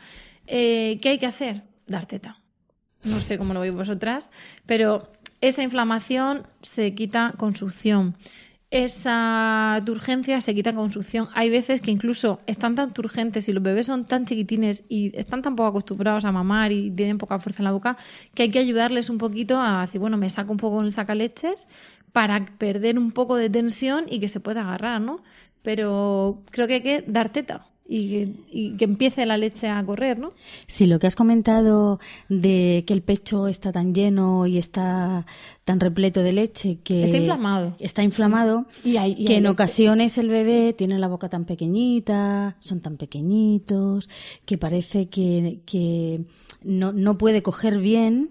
[0.47, 1.65] Eh, ¿Qué hay que hacer?
[1.87, 2.44] Dar teta.
[3.05, 4.31] No sé cómo lo veis vosotras,
[4.67, 8.17] pero esa inflamación se quita con succión.
[8.71, 11.29] Esa turgencia se quita con succión.
[11.35, 15.43] Hay veces que incluso están tan turgentes y los bebés son tan chiquitines y están
[15.43, 17.97] tan poco acostumbrados a mamar y tienen poca fuerza en la boca
[18.35, 21.69] que hay que ayudarles un poquito a decir, bueno, me saco un poco el sacaleches
[22.13, 25.23] para perder un poco de tensión y que se pueda agarrar, ¿no?
[25.63, 27.67] Pero creo que hay que dar teta.
[27.87, 30.31] Y que, y que empiece la leche a correr, ¿no?
[30.67, 35.27] Sí, lo que has comentado de que el pecho está tan lleno y está
[35.65, 37.77] tan repleto de leche que Está inflamado.
[37.79, 39.53] está inflamado Y hay- y que en leche.
[39.53, 44.09] ocasiones el bebé tiene la boca tan pequeñita, son tan pequeñitos,
[44.47, 46.23] que parece que, que
[46.63, 48.31] no, no puede coger bien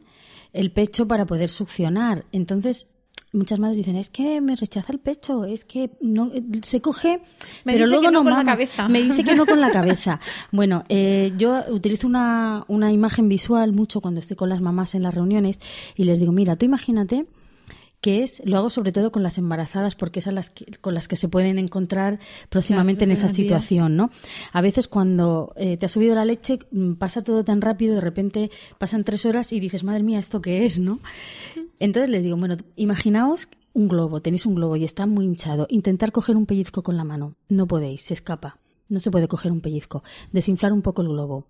[0.52, 2.26] el pecho para poder succionar.
[2.32, 2.88] Entonces,
[3.34, 7.20] muchas madres dicen, es que me rechaza el pecho, es que no se coge,
[7.66, 8.52] Me pero dice luego que no no con la mama".
[8.52, 8.88] cabeza.
[8.88, 10.20] Me dice que no con la cabeza.
[10.52, 15.04] Bueno, eh, yo utilizo una, una imagen visual mucho cuando estoy con las mamás en
[15.04, 15.60] las reuniones
[15.96, 17.26] y les digo, mira, tú imagínate
[18.02, 20.94] que es, lo hago sobre todo con las embarazadas porque es a las que- con
[20.94, 22.20] las que se pueden encontrar
[22.50, 24.10] próximamente Claro, en esa situación, ¿no?
[24.52, 28.02] A veces cuando eh, te ha subido la leche mm, pasa todo tan rápido, de
[28.02, 31.00] repente pasan tres horas y dices, madre mía, ¿esto qué es, no?
[31.84, 36.14] Entonces les digo, bueno, imaginaos un globo, tenéis un globo y está muy hinchado, intentar
[36.14, 39.60] coger un pellizco con la mano, no podéis, se escapa, no se puede coger un
[39.60, 41.46] pellizco, desinflar un poco el globo.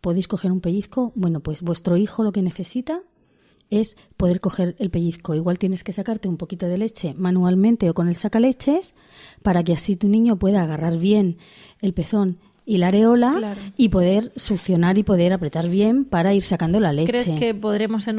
[0.00, 1.12] ¿Podéis coger un pellizco?
[1.14, 3.02] Bueno, pues vuestro hijo lo que necesita
[3.68, 5.34] es poder coger el pellizco.
[5.34, 8.94] Igual tienes que sacarte un poquito de leche manualmente o con el sacaleches
[9.42, 11.36] para que así tu niño pueda agarrar bien
[11.82, 13.60] el pezón y la areola Claro.
[13.76, 17.10] y poder succionar y poder apretar bien para ir sacando la leche.
[17.12, 18.18] ¿Crees que podremos en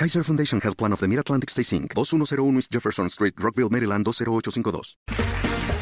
[0.00, 4.06] Kaiser Foundation Health Plan of the Mid-Atlantic Stay Inc., 2101 East Jefferson Street, Rockville, Maryland,
[4.06, 4.96] 20852.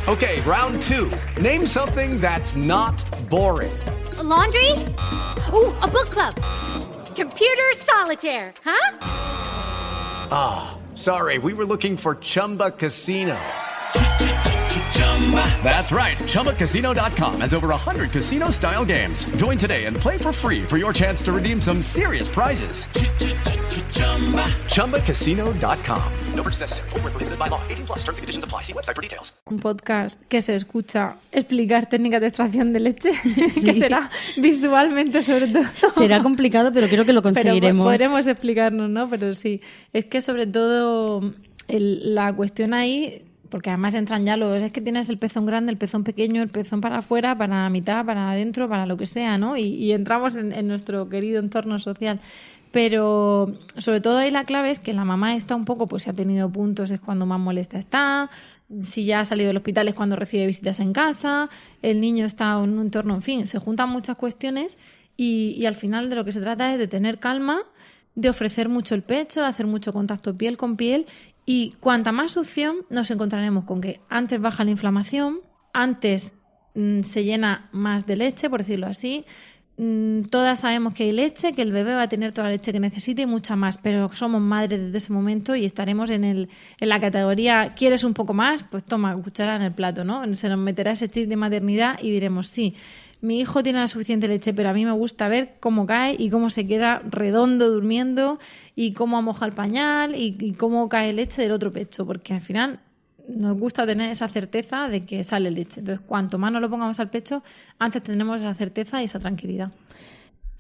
[0.08, 1.08] Okay, round two.
[1.40, 2.98] Name something that's not
[3.30, 3.70] boring.
[4.18, 4.72] A laundry?
[5.54, 6.34] Ooh, a book club.
[7.14, 8.98] Computer solitaire, huh?
[10.32, 13.38] Ah, sorry, we were looking for Chumba Casino.
[15.62, 16.16] That's right.
[16.16, 19.24] ChumbaCasino.com has over 100 casino style games.
[19.36, 22.84] Join today and play for free for your chance to redeem some serious prizes.
[24.68, 26.02] ChumbaCasino.com.
[26.34, 26.90] No purchase necessary.
[26.92, 27.60] Where prohibited by law.
[27.68, 28.62] 18 plus terms and conditions apply.
[28.62, 29.32] See website for details.
[29.46, 35.48] un podcast que se escucha explicar técnicas de extracción de leche, que será visualmente sobre
[35.48, 35.64] todo.
[35.90, 37.84] Será complicado, pero creo que lo Pero conseguiremos.
[37.86, 39.08] po- podremos explicarnos, ¿no?
[39.08, 39.60] Pero sí,
[39.92, 41.32] es que sobre todo
[41.68, 45.72] el- la cuestión ahí, porque además entran ya los, es que tienes el pezón grande,
[45.72, 49.06] el pezón pequeño, el pezón para afuera, para la mitad, para adentro, para lo que
[49.06, 49.56] sea, ¿no?
[49.56, 52.20] Y, y entramos en, en nuestro querido entorno social.
[52.70, 56.10] Pero sobre todo ahí la clave es que la mamá está un poco, pues si
[56.10, 58.30] ha tenido puntos es cuando más molesta está,
[58.82, 61.48] si ya ha salido del hospital es cuando recibe visitas en casa,
[61.82, 64.76] el niño está en un entorno, en fin, se juntan muchas cuestiones
[65.16, 67.62] y, al final de lo que se trata es de tener calma,
[68.14, 71.06] de ofrecer mucho el pecho, de hacer mucho contacto piel con piel
[71.46, 75.40] y cuanta más succión nos encontraremos con que antes baja la inflamación,
[75.72, 76.32] antes
[76.74, 79.24] mm, se llena más de leche, por decirlo así.
[79.78, 82.72] Mm, Todas sabemos que hay leche, que el bebé va a tener toda la leche
[82.72, 86.48] que necesite y mucha más, pero somos madres desde ese momento y estaremos en, el,
[86.80, 88.64] en la categoría ¿quieres un poco más?
[88.64, 90.34] Pues toma, cuchara en el plato, ¿no?
[90.34, 92.74] Se nos meterá ese chip de maternidad y diremos sí.
[93.20, 96.28] Mi hijo tiene la suficiente leche, pero a mí me gusta ver cómo cae y
[96.30, 98.38] cómo se queda redondo durmiendo
[98.74, 102.40] y cómo moja el pañal y, y cómo cae leche del otro pecho, porque al
[102.40, 102.80] final
[103.28, 105.80] nos gusta tener esa certeza de que sale leche.
[105.80, 107.42] Entonces, cuanto más nos lo pongamos al pecho,
[107.78, 109.70] antes tendremos esa certeza y esa tranquilidad.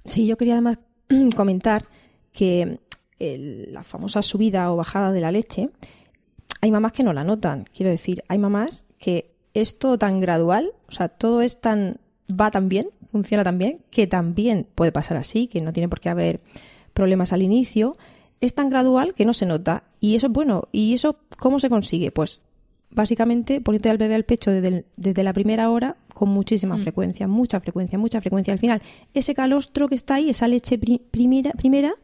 [0.04, 0.78] Sí, yo quería además
[1.36, 1.86] comentar
[2.32, 2.78] que
[3.18, 5.70] el- la famosa subida o bajada de la leche,
[6.60, 7.64] hay mamás que no la notan.
[7.74, 11.98] Quiero decir, hay mamás que es todo tan gradual, o sea, todo es tan
[12.30, 16.00] va tan bien, funciona tan bien, que también puede pasar así, que no tiene por
[16.00, 16.40] qué haber
[16.92, 17.96] problemas al inicio.
[18.40, 19.84] Es tan gradual que no se nota.
[19.98, 20.68] Y eso es bueno.
[20.70, 22.10] ¿Y eso cómo se consigue?
[22.12, 22.40] Pues
[22.90, 27.60] básicamente poniendo al bebé al pecho desde, desde la primera hora con muchísima frecuencia, mucha
[27.60, 28.52] frecuencia, mucha frecuencia.
[28.52, 28.82] Al final,
[29.14, 31.94] ese calostro que está ahí, esa leche pri- primera, primera,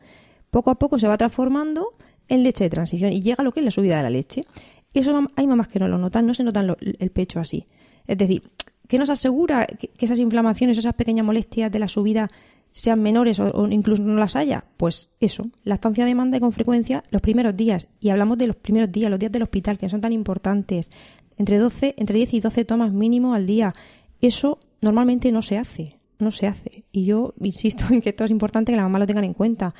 [0.50, 1.88] poco a poco se va transformando
[2.28, 4.44] en leche de transición y llega a lo que es la subida de la leche.
[4.92, 7.66] Eso hay mamás que no lo notan, no se notan lo- el pecho así.
[8.06, 8.42] Es decir,
[8.86, 12.30] ¿qué nos asegura que, que esas inflamaciones, esas pequeñas molestias de la subida
[12.74, 14.64] sean menores o, incluso no las haya?
[14.76, 17.86] Pues eso, lactancia demanda y con frecuencia los primeros días.
[18.00, 20.90] Y hablamos de los primeros días, los días del hospital, que son tan importantes.
[21.38, 23.76] Entre 12, entre 10 y 12 tomas mínimo al día.
[24.20, 26.84] Eso normalmente no se hace, no se hace.
[26.90, 29.72] Y yo insisto en que esto es importante que la mamá lo tengan en cuenta.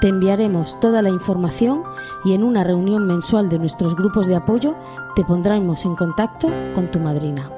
[0.00, 1.82] Te enviaremos toda la información
[2.24, 4.74] y en una reunión mensual de nuestros grupos de apoyo
[5.14, 7.50] te pondremos en contacto con tu madrina.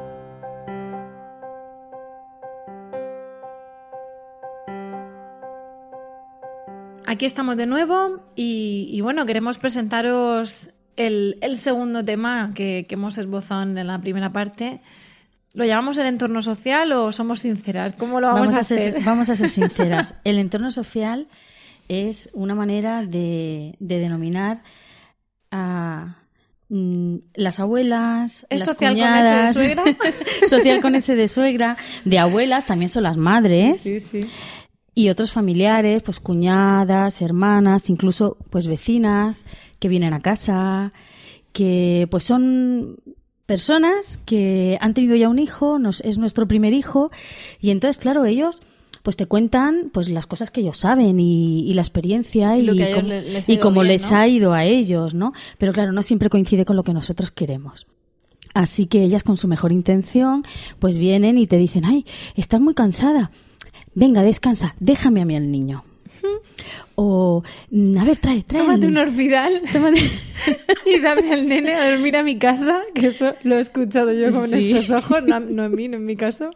[7.06, 12.94] Aquí estamos de nuevo y, y bueno, queremos presentaros el, el segundo tema que, que
[12.94, 14.80] hemos esbozado en la primera parte.
[15.54, 17.94] ¿Lo llamamos el entorno social o somos sinceras?
[17.94, 18.82] ¿Cómo lo vamos, a hacer?
[18.82, 20.14] Ser, vamos a ser sinceras.
[20.24, 21.28] El entorno social
[21.88, 24.62] es una manera de, de denominar
[25.50, 26.18] a
[26.68, 29.96] mm, las abuelas, ¿Es las social cuñadas, con ese de suegra?
[30.48, 33.80] social con ese de suegra, de abuelas, también son las madres.
[33.80, 34.28] Sí, sí.
[34.96, 39.44] Y otros familiares, pues cuñadas, hermanas, incluso pues vecinas
[39.78, 40.92] que vienen a casa,
[41.52, 42.96] que pues son
[43.44, 47.10] personas que han tenido ya un hijo, nos, es nuestro primer hijo,
[47.60, 48.62] y entonces, claro, ellos
[49.02, 52.92] pues te cuentan pues las cosas que ellos saben y, y la experiencia Y y,
[52.92, 54.16] cómo, le- les ha y ido cómo bien, les ¿no?
[54.16, 55.32] ha ido a ellos, ¿no?
[55.58, 57.86] Pero claro, no siempre coincide con lo que nosotros queremos.
[58.54, 60.42] Así que ellas con su mejor intención
[60.80, 62.04] pues vienen y te dicen, ay,
[62.34, 63.30] estás muy cansada,
[63.96, 65.82] venga, descansa, déjame a mí al niño.
[66.98, 68.62] O, "Mm, a ver, trae, trae.
[68.62, 69.02] Tómate un niño".
[69.08, 69.60] orfidal
[70.86, 74.30] y dame al nene a dormir a mi casa, que eso lo he escuchado yo
[74.32, 74.70] con Sí.
[74.70, 76.50] estos ojos, no, no en mí, no en mi caso.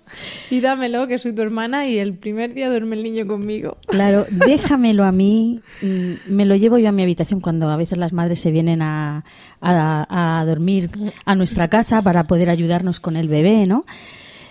[0.48, 3.76] Y dámelo, que soy tu hermana, y el primer día duerme el niño conmigo.
[3.88, 5.60] Claro, déjamelo a mí.
[5.82, 8.80] mm, Me lo llevo yo a mi habitación cuando a veces las madres se vienen
[8.80, 9.24] a,
[9.60, 10.90] a, a dormir
[11.26, 13.84] a nuestra casa para poder ayudarnos con el bebé, ¿no?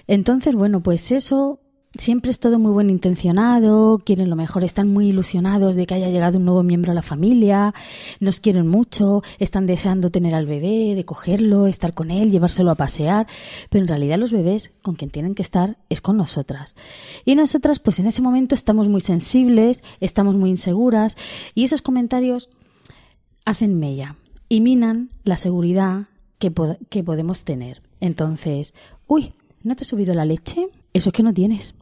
[0.07, 1.59] Entonces, bueno, pues eso
[1.97, 6.09] siempre es todo muy buen intencionado, quieren lo mejor, están muy ilusionados de que haya
[6.09, 7.73] llegado un nuevo miembro a la familia,
[8.19, 12.75] nos quieren mucho, están deseando tener al bebé, de cogerlo, estar con él, llevárselo a
[12.75, 13.27] pasear,
[13.69, 16.75] pero en realidad los bebés con quien tienen que estar es con nosotras.
[17.25, 21.17] Y nosotras pues en ese momento estamos muy sensibles, estamos muy inseguras
[21.55, 22.49] y esos comentarios
[23.45, 24.15] hacen mella
[24.47, 26.53] y minan la seguridad que,
[26.89, 27.81] que podemos tener.
[27.99, 28.73] Entonces,
[29.07, 30.67] uy, ¿no te ha subido la leche?
[30.93, 31.75] Eso es que no tienes.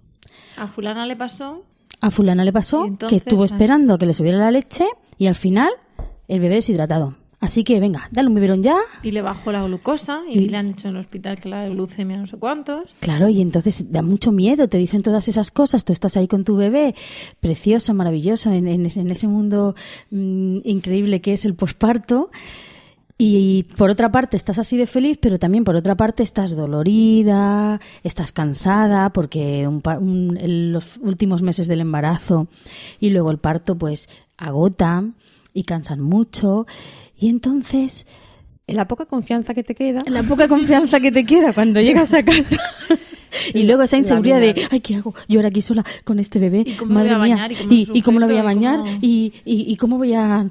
[0.57, 1.63] A fulana le pasó
[2.01, 3.45] A fulana le pasó entonces, que estuvo ah.
[3.45, 4.85] esperando a que le subiera la leche
[5.17, 5.69] y al final
[6.27, 7.15] el bebé deshidratado.
[7.39, 8.75] Así que venga, dale un biberón ya.
[9.03, 12.17] y le bajó la glucosa y le han dicho en el hospital que la glucemia
[12.17, 12.95] no sé cuántos.
[12.99, 16.43] Claro, y entonces da mucho miedo, te dicen todas esas cosas, tú estás ahí con
[16.43, 16.95] tu bebé,
[17.39, 19.75] precioso, maravilloso, en, en ese- en ese mundo
[20.09, 22.31] mm, increíble que es el posparto.
[23.19, 27.80] Y por otra parte estás así de feliz, pero también por otra parte estás dolorida,
[28.03, 32.47] estás cansada porque un un- en los últimos meses del embarazo
[32.99, 35.03] y luego el parto pues agota
[35.53, 36.67] y cansan mucho.
[37.17, 38.06] Y entonces
[38.67, 40.03] La poca confianza que te queda.
[40.08, 42.58] la poca confianza que te queda cuando llegas a casa.
[43.53, 45.13] Y luego esa inseguridad de, ay, ¿qué hago?
[45.27, 47.49] Yo ahora aquí sola con este bebé, ¿Y cómo lo madre mía?
[47.69, 50.49] ¿Y cómo lo voy a bañar, y, y- y cómo voy a,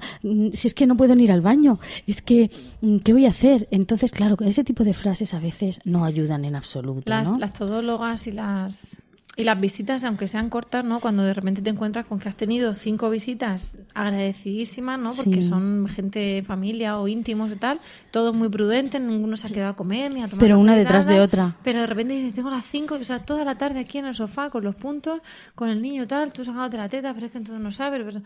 [0.53, 3.31] si es que no puedo ni ir al baño, es que, mm, ¿qué voy a
[3.31, 3.69] hacer?
[3.71, 7.39] Entonces, claro, ese tipo de frases a veces no ayudan en absoluto, Las, ¿no?
[7.39, 8.97] las todólogas y las
[9.39, 10.99] y las visitas, aunque sean cortas, ¿no?
[11.01, 15.13] Cuando de repente te encuentras con que has tenido cinco visitas agradecidísimas, ¿no?
[15.15, 17.79] Porque son gente, familia o íntimos y tal,
[18.11, 21.07] todos muy prudentes, ninguno se ha quedado a comer ni a tomar Pero una detrás
[21.07, 21.55] de otra.
[21.63, 24.15] Pero de repente dices, tengo las cinco, o sea, toda la tarde aquí en el
[24.15, 25.21] sofá con los puntos,
[25.55, 28.03] con el niño tal, tú sacándote la teta, pero es que entonces no sabes.
[28.05, 28.23] pero-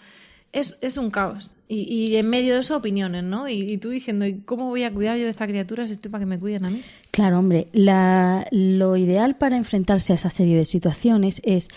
[0.52, 1.50] es, es un caos.
[1.72, 3.48] Y, y en medio de eso opiniones, ¿no?
[3.48, 6.22] Y, tú diciendo, ¿y cómo voy a cuidar yo de esta criatura si estoy para
[6.22, 6.82] que me cuiden a mí?
[7.12, 11.68] Claro, hombre, la- lo ideal para enfrentarse a esa serie de situaciones es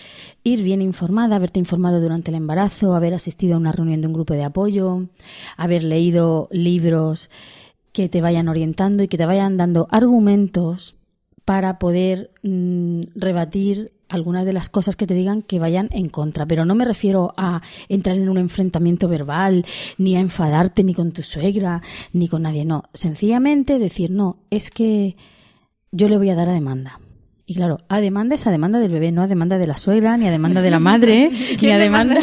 [0.43, 4.13] ir bien informada, haberte informado durante el embarazo, haber asistido a una reunión de un
[4.13, 5.05] grupo de apoyo,
[5.57, 7.29] haber leído libros
[7.91, 10.95] que te vayan orientando y que te vayan dando argumentos
[11.45, 16.45] para poder mm, rebatir algunas de las cosas que te digan que vayan en contra.
[16.45, 19.65] Pero no me refiero a entrar en un enfrentamiento verbal,
[19.97, 21.82] ni a enfadarte ni con tu suegra,
[22.13, 22.63] ni con nadie.
[22.63, 25.17] No, sencillamente decir, no, es que
[25.91, 26.99] yo le voy a dar a demanda.
[27.45, 30.15] Y claro, a demanda es a demanda del bebé, no a demanda de la suegra,
[30.15, 32.15] ni a demanda de la madre, ni ¿Quién a demanda,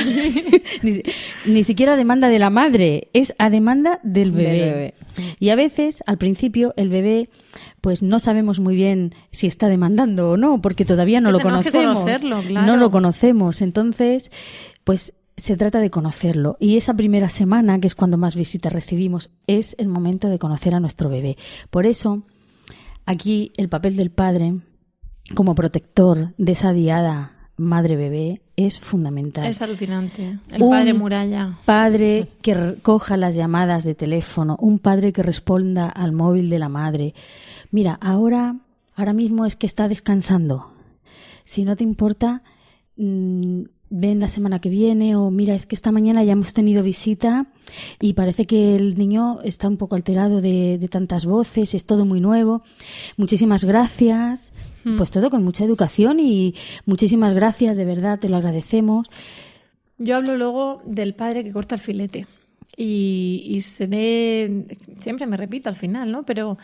[0.83, 1.03] ni,
[1.47, 4.51] ni siquiera a demanda de la madre, es a demanda del bebé.
[4.51, 4.95] Del bebé.
[5.39, 7.29] Y a veces, al principio, el bebé,
[7.83, 11.41] pues no sabemos muy bien si está demandando o no, porque todavía no Que lo
[11.41, 11.95] conocemos.
[11.97, 12.67] conocerlo, claro.
[12.67, 13.61] No lo conocemos.
[13.61, 14.31] Entonces,
[14.85, 16.57] pues se trata de conocerlo.
[16.61, 20.75] Y esa primera semana, que es cuando más visitas recibimos, es el momento de conocer
[20.75, 21.37] a nuestro bebé.
[21.71, 22.23] Por eso,
[23.05, 24.55] aquí el papel del padre,
[25.35, 29.45] como protector de esa diada madre-bebé, es fundamental.
[29.47, 30.39] Es alucinante.
[30.51, 31.59] El Un padre muralla.
[31.67, 36.69] padre que recoja las llamadas de teléfono, un padre que responda al móvil de la
[36.71, 37.15] madre.
[37.71, 38.57] Mira, ahora,
[38.97, 40.73] ahora mismo es que está descansando.
[41.45, 42.43] Si no te importa,
[42.97, 46.83] mm, ven la semana que viene o mira, es que esta mañana ya hemos tenido
[46.83, 47.47] visita
[48.01, 52.05] y parece que el niño está un poco alterado de, de tantas voces, es todo
[52.07, 52.63] muy nuevo.
[53.17, 54.53] Muchísimas gracias.
[54.97, 56.55] Pues todo con mucha educación y
[56.87, 59.07] muchísimas gracias, de verdad, te lo agradecemos.
[59.99, 62.27] Yo hablo luego del padre que corta el filete.
[62.79, 64.65] Y, y seré.
[64.99, 66.25] Siempre me repito al final, ¿no?
[66.25, 66.57] Pero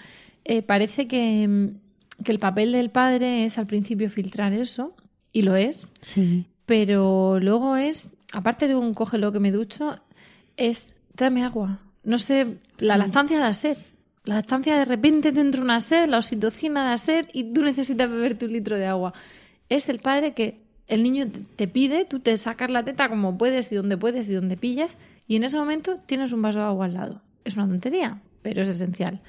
[0.44, 4.94] eh, parece que, mm, que el papel del padre es al principio filtrar eso,
[5.32, 5.90] y lo es.
[6.00, 6.46] Sí.
[6.66, 9.98] Pero luego es, aparte de un cógelo que me ducho,
[10.56, 11.80] es tráeme agua.
[12.04, 12.98] No sé, la Sí.
[13.00, 13.78] lactancia da sed.
[14.24, 18.10] La lactancia de repente te entra una sed, la oxitocina da sed y tú necesitas
[18.10, 19.12] beberte un litro de agua.
[19.68, 23.38] Es el padre que el niño te- te pide, tú te sacas la teta como
[23.38, 24.96] puedes y donde puedes y donde pillas
[25.28, 27.22] y en ese momento tienes un vaso de agua al lado.
[27.44, 29.20] Es una tontería, pero es esencial.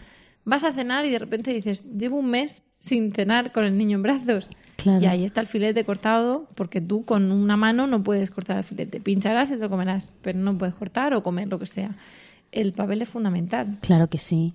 [0.45, 3.97] Vas a cenar y de repente dices, llevo un mes sin cenar con el niño
[3.97, 4.49] en brazos.
[4.77, 5.03] Claro.
[5.03, 8.63] Y ahí está el filete cortado, porque tú con una mano no puedes cortar el
[8.63, 8.99] filete.
[9.01, 11.95] Pincharás y te lo comerás, pero no puedes cortar o comer lo que sea.
[12.51, 13.77] El papel es fundamental.
[13.81, 14.53] Claro que sí.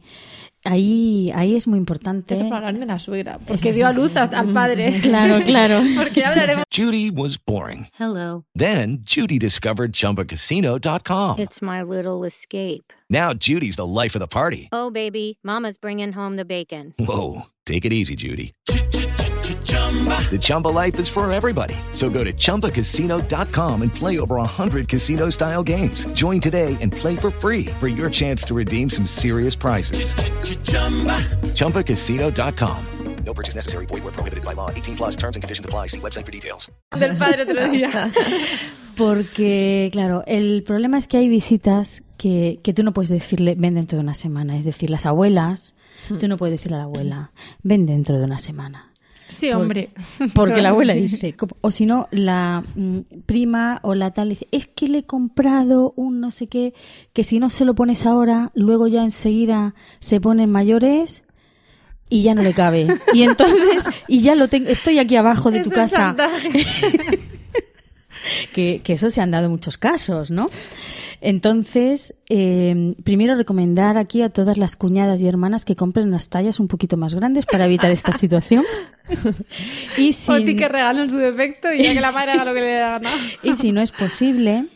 [0.64, 2.35] Ahí, ahí es muy importante.
[2.37, 4.98] Esto para hablar de la suegra, porque dio a luz a- al padre.
[5.02, 5.82] Claro, claro.
[5.96, 6.64] porque hablaremos.
[6.74, 7.88] Judy was boring.
[7.98, 8.44] Hello.
[8.56, 11.38] Then Judy discovered ChumbaCasino.com.
[11.40, 12.92] It's my little escape.
[13.11, 14.68] Now Judy's the life of the party.
[14.72, 16.94] Oh, baby, Mama's bringing home the bacon.
[16.98, 18.52] Whoa, take it easy, Judy.
[20.31, 21.74] The Chumba life is for everybody.
[21.90, 26.07] So go to ChumbaCasino.com and play over 100 casino style games.
[26.14, 30.14] Join today and play for free for your chance to redeem some serious prizes.
[31.52, 32.87] ChumbaCasino.com.
[33.24, 33.87] No purchase necessary.
[33.87, 34.70] Void where prohibited by law.
[34.70, 35.87] 18 plus terms and conditions apply.
[35.88, 36.70] See website for details.
[36.90, 38.12] Del padre otro día.
[38.96, 43.74] Porque, claro, el problema es que hay visitas que, que tú no puedes decirle, ven
[43.74, 44.57] dentro de una semana.
[44.57, 45.74] Es decir, las abuelas,
[46.20, 48.91] tú no puedes decirle a la abuela, ven dentro de una semana.
[49.32, 49.90] Sí, hombre.
[50.34, 54.66] Porque la abuela dice, o si no, la mm, prima o la tal dice, es
[54.66, 56.74] que le he comprado un no sé qué,
[57.12, 61.22] que si no se lo pones ahora, luego ya enseguida se ponen mayores
[62.08, 62.86] y ya no le cabe.
[63.14, 66.14] Y entonces, y ya lo tengo, estoy aquí abajo de tu Es casa.
[68.52, 70.46] que, que eso se han dado muchos casos, ¿no?
[71.24, 76.58] Entonces, eh, primero recomendar aquí a todas las cuñadas y hermanas que compren unas tallas
[76.58, 78.64] un poquito más grandes para evitar esta situación.
[79.96, 82.54] y O si, ti que regalen su defecto y ya que la madre haga lo
[82.54, 83.11] que le la gana.
[83.44, 84.66] y si no es posible,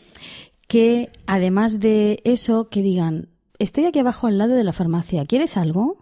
[0.69, 3.27] que además de eso, que digan,
[3.59, 5.97] estoy aquí abajo al lado de la farmacia, ¿quieres algo?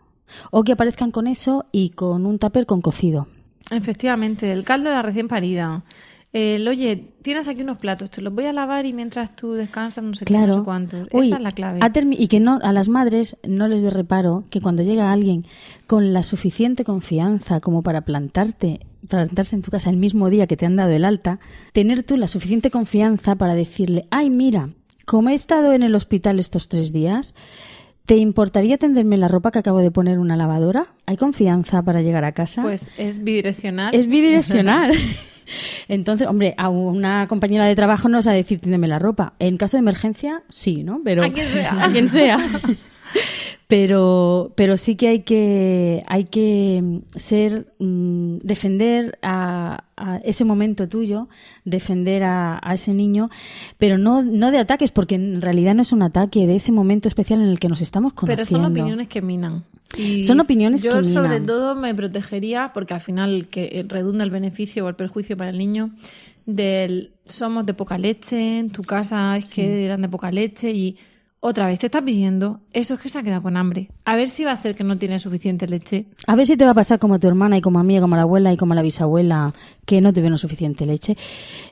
[0.52, 3.28] O que aparezcan con eso y con un tupper con cocido.
[3.72, 5.84] Efectivamente, el caldo de la recién parida.
[6.34, 10.04] El, oye, tienes aquí unos platos, te los voy a lavar y mientras tú descansas
[10.04, 10.98] no sé qué, no sé cuánto.
[11.14, 11.80] Uy, Esa es la clave.
[12.12, 15.46] y que no a las madres no les dé reparo que cuando llega alguien
[15.88, 20.46] con la suficiente confianza como para plantarte, para plantarse en tu casa el mismo día
[20.46, 21.40] que te han dado el alta,
[21.72, 24.72] tener tú la suficiente confianza para decirle, ay, mira,
[25.06, 27.34] como he estado en el hospital estos tres días,
[28.06, 30.88] ¿te importaría tenderme la ropa que acabo de poner en una lavadora?
[31.06, 32.62] ¿Hay confianza para llegar a casa?
[32.62, 33.94] Pues es bidireccional.
[33.94, 34.94] Es bidireccional.
[35.88, 39.34] Entonces, hombre, a una compañera de trabajo no vas a decir tiéndeme la ropa.
[39.40, 41.02] En caso de emergencia, sí, ¿no?
[41.04, 41.84] Pero A quien sea.
[41.86, 42.38] A quien sea.
[43.68, 50.88] Pero, pero sí que hay que, hay que ser, mm, defender a, a ese momento
[50.88, 51.30] tuyo,
[51.64, 53.30] defender a, a ese niño,
[53.80, 57.08] pero no, no de ataques, porque en realidad no es un ataque, de ese momento
[57.08, 58.48] especial en el que nos estamos conociendo.
[58.48, 59.64] Pero son opiniones que minan.
[59.98, 61.14] Y Son opiniones yo que minan.
[61.14, 65.50] sobre todo me protegería, porque al final que redunda el beneficio o el perjuicio para
[65.50, 65.90] el niño,
[66.46, 70.98] del somos de poca leche, en tu casa es que eran de poca leche y
[71.48, 73.92] otra vez te está pidiendo, eso es que se ha quedado con hambre.
[74.04, 76.08] A ver si va a ser que no tiene suficiente leche.
[76.26, 78.00] A ver si te va a pasar como a tu hermana y como a mí,
[78.00, 79.54] como a la abuela y como a la bisabuela,
[79.86, 81.16] que no tuvieron suficiente leche.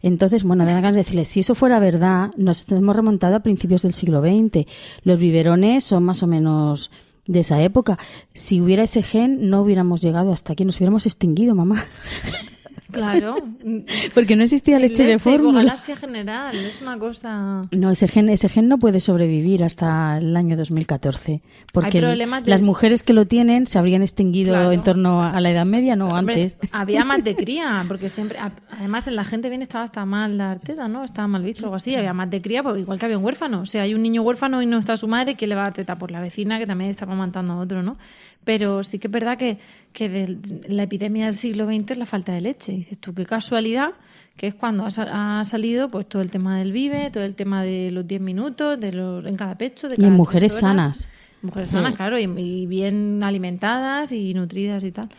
[0.04, 3.82] Entonces, bueno, de ganas de decirles, si eso fuera verdad, nos hemos remontado a principios
[3.82, 4.68] del siglo XX.
[5.02, 6.92] Los biberones son más o menos
[7.26, 7.98] de esa época.
[8.32, 11.84] Si hubiera ese gen, no hubiéramos llegado hasta aquí, nos hubiéramos extinguido, mamá.
[12.94, 13.36] Claro.
[14.14, 15.78] Porque no existía leche, de y fórmula.
[16.00, 17.62] General, es una cosa...
[17.72, 21.42] No, ese gen, ese gen no puede sobrevivir hasta el año 2014.
[21.74, 22.16] Porque de-
[22.46, 24.72] las mujeres que lo tienen se habrían extinguido Claro.
[24.72, 26.60] en torno a la Edad Media, no Hombre, antes.
[26.72, 28.38] Había más de cría, porque siempre,
[28.72, 31.04] además en la gente bien estaba hasta mal la teta, ¿no?
[31.04, 33.26] Estaba mal visto o algo así, había más de cría, porque igual que había un
[33.26, 33.62] huérfano.
[33.62, 35.64] O sea, hay un niño huérfano y no está su madre, que le va a
[35.66, 37.98] dar teta por la vecina que también está amamantando a otro, ¿no?
[38.46, 39.58] Pero sí que es verdad que,
[39.94, 40.38] que de
[40.68, 42.74] la epidemia del siglo XX es la falta de leche.
[42.74, 43.92] Y dices tú, qué casualidad,
[44.36, 47.36] que es cuando ha, sa- ha salido pues todo el tema del vive, todo el
[47.36, 50.52] tema de los 10 minutos, de los en cada pecho, de Y en cada mujeres
[50.54, 50.60] horas.
[50.62, 51.08] sanas.
[51.42, 51.98] Mujeres sanas, Sí.
[51.98, 55.10] claro, y, y bien alimentadas y nutridas y tal.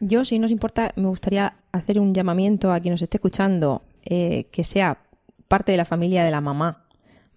[0.00, 4.46] Yo, si nos importa, me gustaría hacer un llamamiento a quien nos esté escuchando eh,
[4.50, 4.98] que sea
[5.46, 6.84] parte de la familia de la mamá,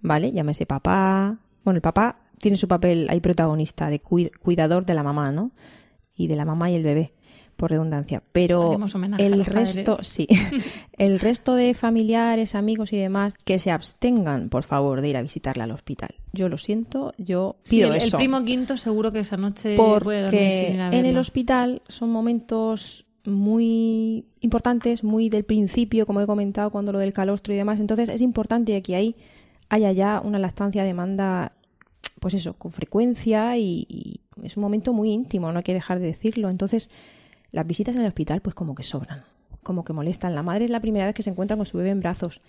[0.01, 0.31] ¿vale?
[0.31, 1.37] Llámese papá.
[1.63, 5.51] Bueno, el papá tiene su papel ahí protagonista de cui- cuidador de la mamá, ¿no?
[6.15, 7.13] Y de la mamá y el bebé,
[7.55, 8.21] por redundancia.
[8.31, 8.77] Pero
[9.17, 10.07] el resto, padres.
[10.07, 10.27] sí,
[10.97, 15.21] el resto de familiares, amigos y demás, que se abstengan, por favor, de ir a
[15.21, 16.09] visitarla al hospital.
[16.33, 20.21] Yo lo siento, yo pido el, el eso primo quinto seguro que esa noche puede
[20.23, 26.05] dormir porque sin ir a en el hospital son momentos muy importantes, muy del principio,
[26.05, 27.79] como he comentado, cuando lo del calostro y demás.
[27.79, 29.15] Entonces es importante que ahí
[29.69, 31.53] haya ya una lactancia a demanda,
[32.19, 35.99] pues eso, con frecuencia y, y es un momento muy íntimo, no hay que dejar
[35.99, 36.49] de decirlo.
[36.49, 36.89] Entonces
[37.51, 39.23] las visitas en el hospital pues como que sobran,
[39.63, 40.35] como que molestan.
[40.35, 42.41] La madre es la primera vez que se encuentra con su bebé en brazos.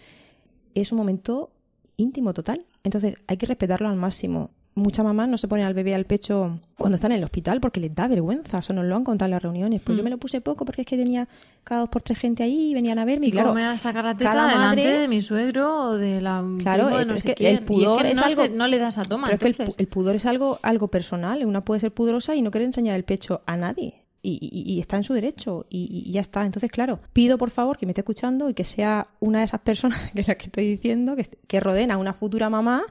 [0.75, 1.51] Es un momento
[1.97, 2.67] íntimo total.
[2.83, 4.51] Entonces hay que respetarlo al máximo.
[4.79, 7.81] Mucha mamá no se pone al bebé al pecho cuando están en el hospital porque
[7.81, 8.59] les da vergüenza.
[8.59, 9.81] Eso nos lo han contado en las reuniones.
[9.83, 10.05] Pues yo Mm.
[10.05, 11.27] me lo puse poco porque es que tenía
[11.65, 13.29] cada dos por tres gente ahí y venían a verme.
[13.29, 15.97] ¿Y claro, cómo me va a sacar la teta cada madre- de mi suegro o
[15.97, 18.43] de la Claro, de eh, no es que el pudor es, que es no algo-
[18.43, 20.89] se- no le das a toma, Pero es que el, el pudor es algo, algo
[20.89, 21.43] personal.
[21.47, 24.03] Una puede ser pudorosa y no querer enseñar el pecho a nadie.
[24.23, 25.65] Y, y- y está en su derecho.
[25.71, 26.45] Y, y ya está.
[26.45, 29.61] Entonces, claro, pido por favor que me esté escuchando y que sea una de esas
[29.61, 32.83] personas que es la que estoy diciendo, que, que rodeen a una futura mamá.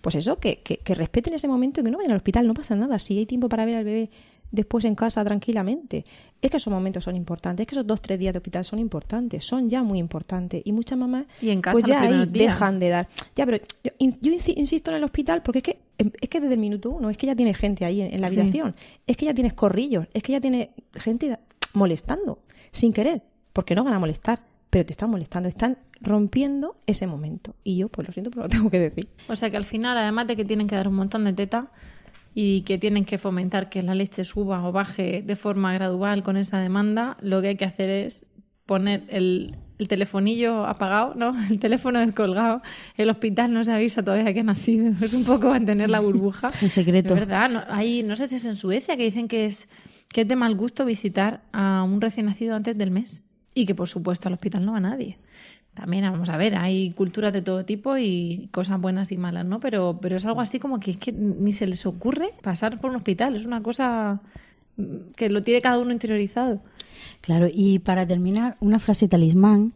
[0.00, 2.46] Pues eso, que, que, que respeten ese momento y que no vayan al hospital.
[2.46, 2.98] No pasa nada.
[2.98, 4.10] Si hay tiempo para ver al bebé
[4.50, 6.04] después en casa tranquilamente.
[6.40, 7.64] Es que esos momentos son importantes.
[7.64, 9.44] Es que esos dos, tres días de hospital son importantes.
[9.44, 10.62] Son ya muy importantes.
[10.64, 13.08] Y muchas mamás Y en casa pues ya ahí dejan de dar.
[13.36, 13.90] Ya, pero yo,
[14.20, 16.90] yo insi- insisto en el hospital porque es que em, es que desde el minuto
[16.90, 18.38] uno es que ya tiene gente ahí en, en la Sí.
[18.38, 18.74] habitación,
[19.06, 21.38] es que ya tienes corrillos, es que ya tiene gente
[21.74, 22.38] molestando
[22.72, 23.22] sin querer,
[23.52, 24.40] porque no van a molestar,
[24.70, 27.54] pero te están molestando, están rompiendo ese momento.
[27.64, 29.08] Y yo, pues lo siento, pero lo tengo que decir.
[29.28, 31.70] O sea que al final, además de que tienen que dar un montón de teta
[32.34, 36.36] y que tienen que fomentar que la leche suba o baje de forma gradual con
[36.36, 38.26] esa demanda, lo que hay que hacer es
[38.66, 41.34] poner el, el telefonillo apagado, ¿no?
[41.50, 42.60] El teléfono descolgado.
[42.96, 44.92] El hospital no se avisa todavía que ha nacido.
[45.02, 46.50] Es un poco mantener la burbuja.
[46.60, 47.14] En secreto.
[47.14, 49.68] Es verdad, no, hay, no sé si es en Suecia que dicen que es,
[50.12, 53.22] que es de mal gusto visitar a un recién nacido antes del mes
[53.54, 55.18] y que por supuesto al hospital no va nadie.
[55.74, 59.60] También vamos a ver, hay culturas de todo tipo y cosas buenas y malas, ¿no?
[59.60, 62.90] Pero, pero es algo así como que es que ni se les ocurre pasar por
[62.90, 63.36] un hospital.
[63.36, 64.20] Es una cosa
[64.76, 66.60] mm, que lo tiene cada uno interiorizado.
[67.20, 69.72] Claro, y para terminar, una frase talismán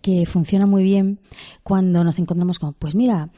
[0.00, 1.18] que funciona muy bien
[1.62, 3.28] cuando nos encontramos con, pues mira,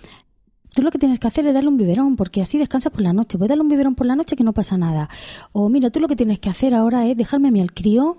[0.73, 3.13] tú lo que tienes que hacer es darle un biberón, porque así descansas por la
[3.13, 3.39] noche.
[3.39, 5.09] Puedes darle un biberón por la noche que no pasa nada.
[5.53, 8.19] O mira, tú lo que tienes que hacer ahora es dejarme a mí al crío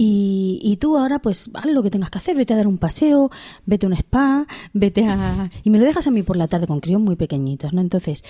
[0.00, 2.78] y, y tú ahora pues haz lo que tengas que hacer, vete a dar un
[2.78, 3.30] paseo,
[3.66, 5.50] vete a un spa, vete a...
[5.64, 7.80] Y me lo dejas a mí por la tarde con críos muy pequeñitos, ¿no?
[7.80, 8.24] Entonces,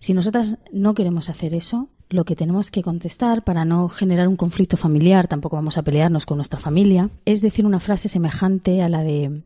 [0.00, 4.36] si nosotras no queremos hacer eso, lo que tenemos que contestar para no generar un
[4.36, 8.88] conflicto familiar, tampoco vamos a pelearnos con nuestra familia, es decir una frase semejante a
[8.88, 9.42] la de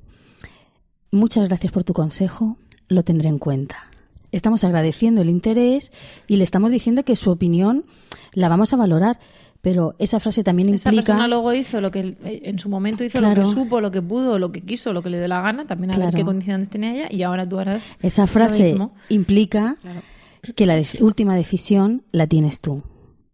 [1.11, 2.57] muchas gracias por tu consejo,
[2.87, 3.91] lo tendré en cuenta.
[4.31, 5.91] Estamos agradeciendo el interés
[6.29, 7.85] y le estamos diciendo que su opinión
[8.33, 9.19] la vamos a valorar,
[9.67, 13.03] pero esa frase también Esa implica persona luego hizo lo que eh, en su momento
[13.03, 13.35] hizo Claro.
[13.43, 15.67] lo que supo, lo que pudo, lo que quiso, lo que le dio la gana,
[15.67, 18.95] también a ver qué condiciones tenía ella y ahora tú harás esa lo frase mismo.
[19.09, 20.03] implica Claro.
[20.55, 22.85] que la última decisión la tienes tú.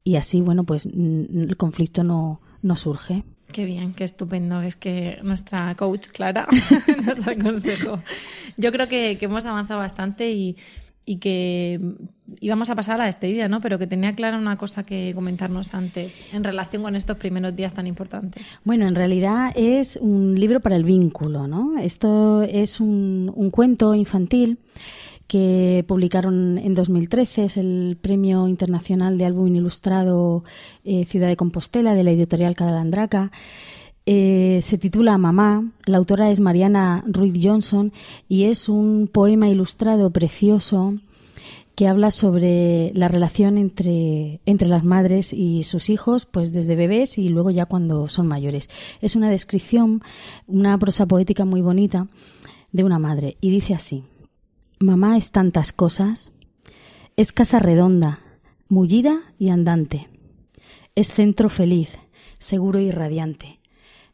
[0.05, 3.25] Y así, bueno, pues el conflicto no, no surge.
[3.53, 4.63] Qué bien, qué estupendo.
[4.63, 6.49] Es que nuestra coach Clara
[7.07, 8.01] nos aconsejó.
[8.57, 10.57] Yo creo que, que hemos avanzado bastante y,
[11.05, 11.81] y que
[12.41, 13.61] íbamos a pasar a la despedida, ¿no?
[13.61, 17.75] Pero que tenía Clara una cosa que comentarnos antes en relación con estos primeros días
[17.75, 18.55] tan importantes.
[18.65, 21.79] Bueno, en realidad es un libro para el vínculo, ¿no?
[21.79, 24.59] Esto es un, cuento infantil
[25.27, 30.45] que publicaron en 2013, es el Premio Internacional de Álbum Ilustrado
[30.85, 33.31] eh, Ciudad de Compostela de la editorial Calandraca.
[34.05, 37.93] Eh, se titula Mamá, la autora es Mariana Ruiz Johnson
[38.29, 40.95] y es un poema ilustrado precioso
[41.77, 47.17] que habla sobre la relación entre, entre las madres y sus hijos, pues desde bebés
[47.17, 48.69] y luego ya cuando son mayores.
[49.01, 50.03] Es una descripción,
[50.47, 52.09] una prosa poética muy bonita
[52.73, 54.05] de una madre y dice así.
[54.81, 56.31] Mamá es tantas cosas.
[57.17, 58.21] Es casa redonda,
[58.69, 60.09] mullida y andante.
[60.95, 61.99] Es centro feliz,
[62.39, 63.62] seguro y radiante.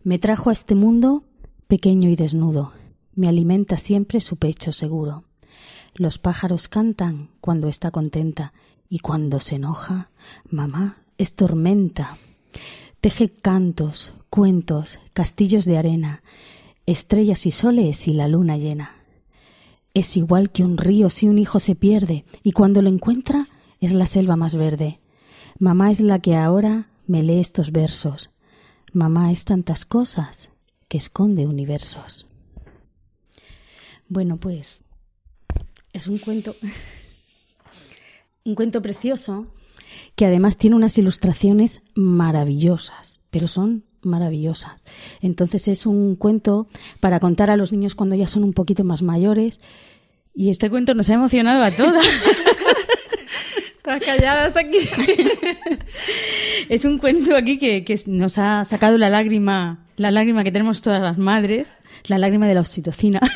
[0.09, 1.23] Me trajo a este mundo
[1.67, 2.73] pequeño y desnudo.
[3.15, 5.25] Me alimenta siempre su pecho seguro.
[5.95, 8.55] Los pájaros cantan cuando está contenta
[8.89, 10.09] y cuando se enoja,
[10.49, 12.17] mamá es tormenta.
[13.03, 16.23] Teje cantos, cuentos, castillos de arena,
[16.87, 19.03] estrellas y soles y la luna llena.
[19.93, 23.93] Es igual que un río si un hijo se pierde y cuando lo encuentra es
[23.93, 25.01] la selva más verde.
[25.59, 28.31] Mamá es la que ahora me lee estos versos.
[28.93, 30.51] Mamá es tantas cosas
[30.89, 32.27] que esconde universos.
[34.09, 34.83] Bueno, pues
[35.93, 36.55] es un cuento
[38.45, 39.47] un cuento precioso
[40.17, 44.81] que además tiene unas ilustraciones maravillosas, pero son maravillosas.
[45.21, 46.69] Entonces es un cuento
[47.01, 49.61] para contar a los niños cuando ya son un poquito más mayores
[50.35, 52.07] y este cuento nos ha emocionado a todas.
[53.89, 54.79] Estás calladas aquí.
[56.69, 60.83] es un cuento aquí que, que nos ha sacado la lágrima, la lágrima que tenemos
[60.83, 63.21] todas las madres, la lágrima de la oxitocina.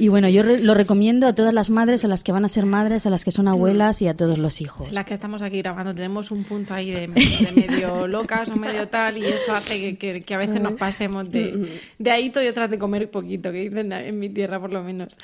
[0.00, 2.66] Y bueno, yo lo recomiendo a todas las madres, a las que van a ser
[2.66, 4.92] madres, a las que son abuelas y a todos los hijos.
[4.92, 8.86] Las que estamos aquí grabando tenemos un punto ahí de, de medio locas o medio
[8.86, 12.46] tal y eso hace que, que- que a veces nos pasemos de, de ahí y
[12.48, 15.16] otras de comer poquito, que dicen en mi tierra por lo menos.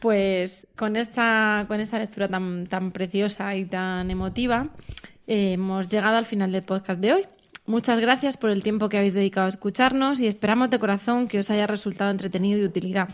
[0.00, 4.70] Pues con esta, con esta lectura tan, tan preciosa y tan emotiva
[5.26, 7.22] eh, hemos llegado al final del podcast de hoy.
[7.66, 11.38] Muchas gracias por el tiempo que habéis dedicado a escucharnos y esperamos de corazón que
[11.38, 13.08] os haya resultado entretenido y de utilidad.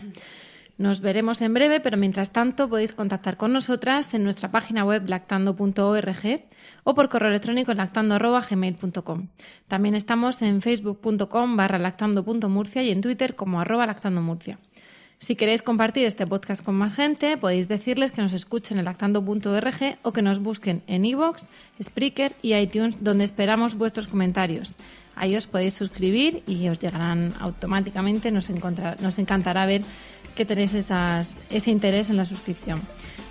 [0.77, 5.09] Nos veremos en breve, pero mientras tanto podéis contactar con nosotras en nuestra página web
[5.09, 6.41] lactando.org
[6.83, 9.27] o por correo electrónico lactando.gmail.com.
[9.67, 14.59] También estamos en facebook.com barra lactando.murcia y en Twitter como arroba lactandomurcia.
[15.19, 19.97] Si queréis compartir este podcast con más gente, podéis decirles que nos escuchen en lactando.org
[20.03, 21.45] o que nos busquen en iVoox,
[21.81, 24.75] Spreaker y iTunes, donde esperamos vuestros comentarios.
[25.15, 28.29] Ahí os podéis suscribir y os llegarán automáticamente.
[28.31, 29.81] Nos, encantará ver
[30.35, 32.79] que tenéis esas- ese interés en la suscripción.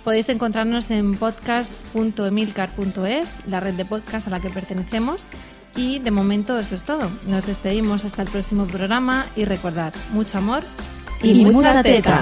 [0.03, 5.25] Podéis encontrarnos en podcast.emilcar.es, la red de podcast a la que pertenecemos.
[5.77, 7.09] Y de momento eso es todo.
[7.27, 10.63] Nos despedimos hasta el próximo programa y recordad, mucho amor
[11.21, 12.21] Y mucha teta.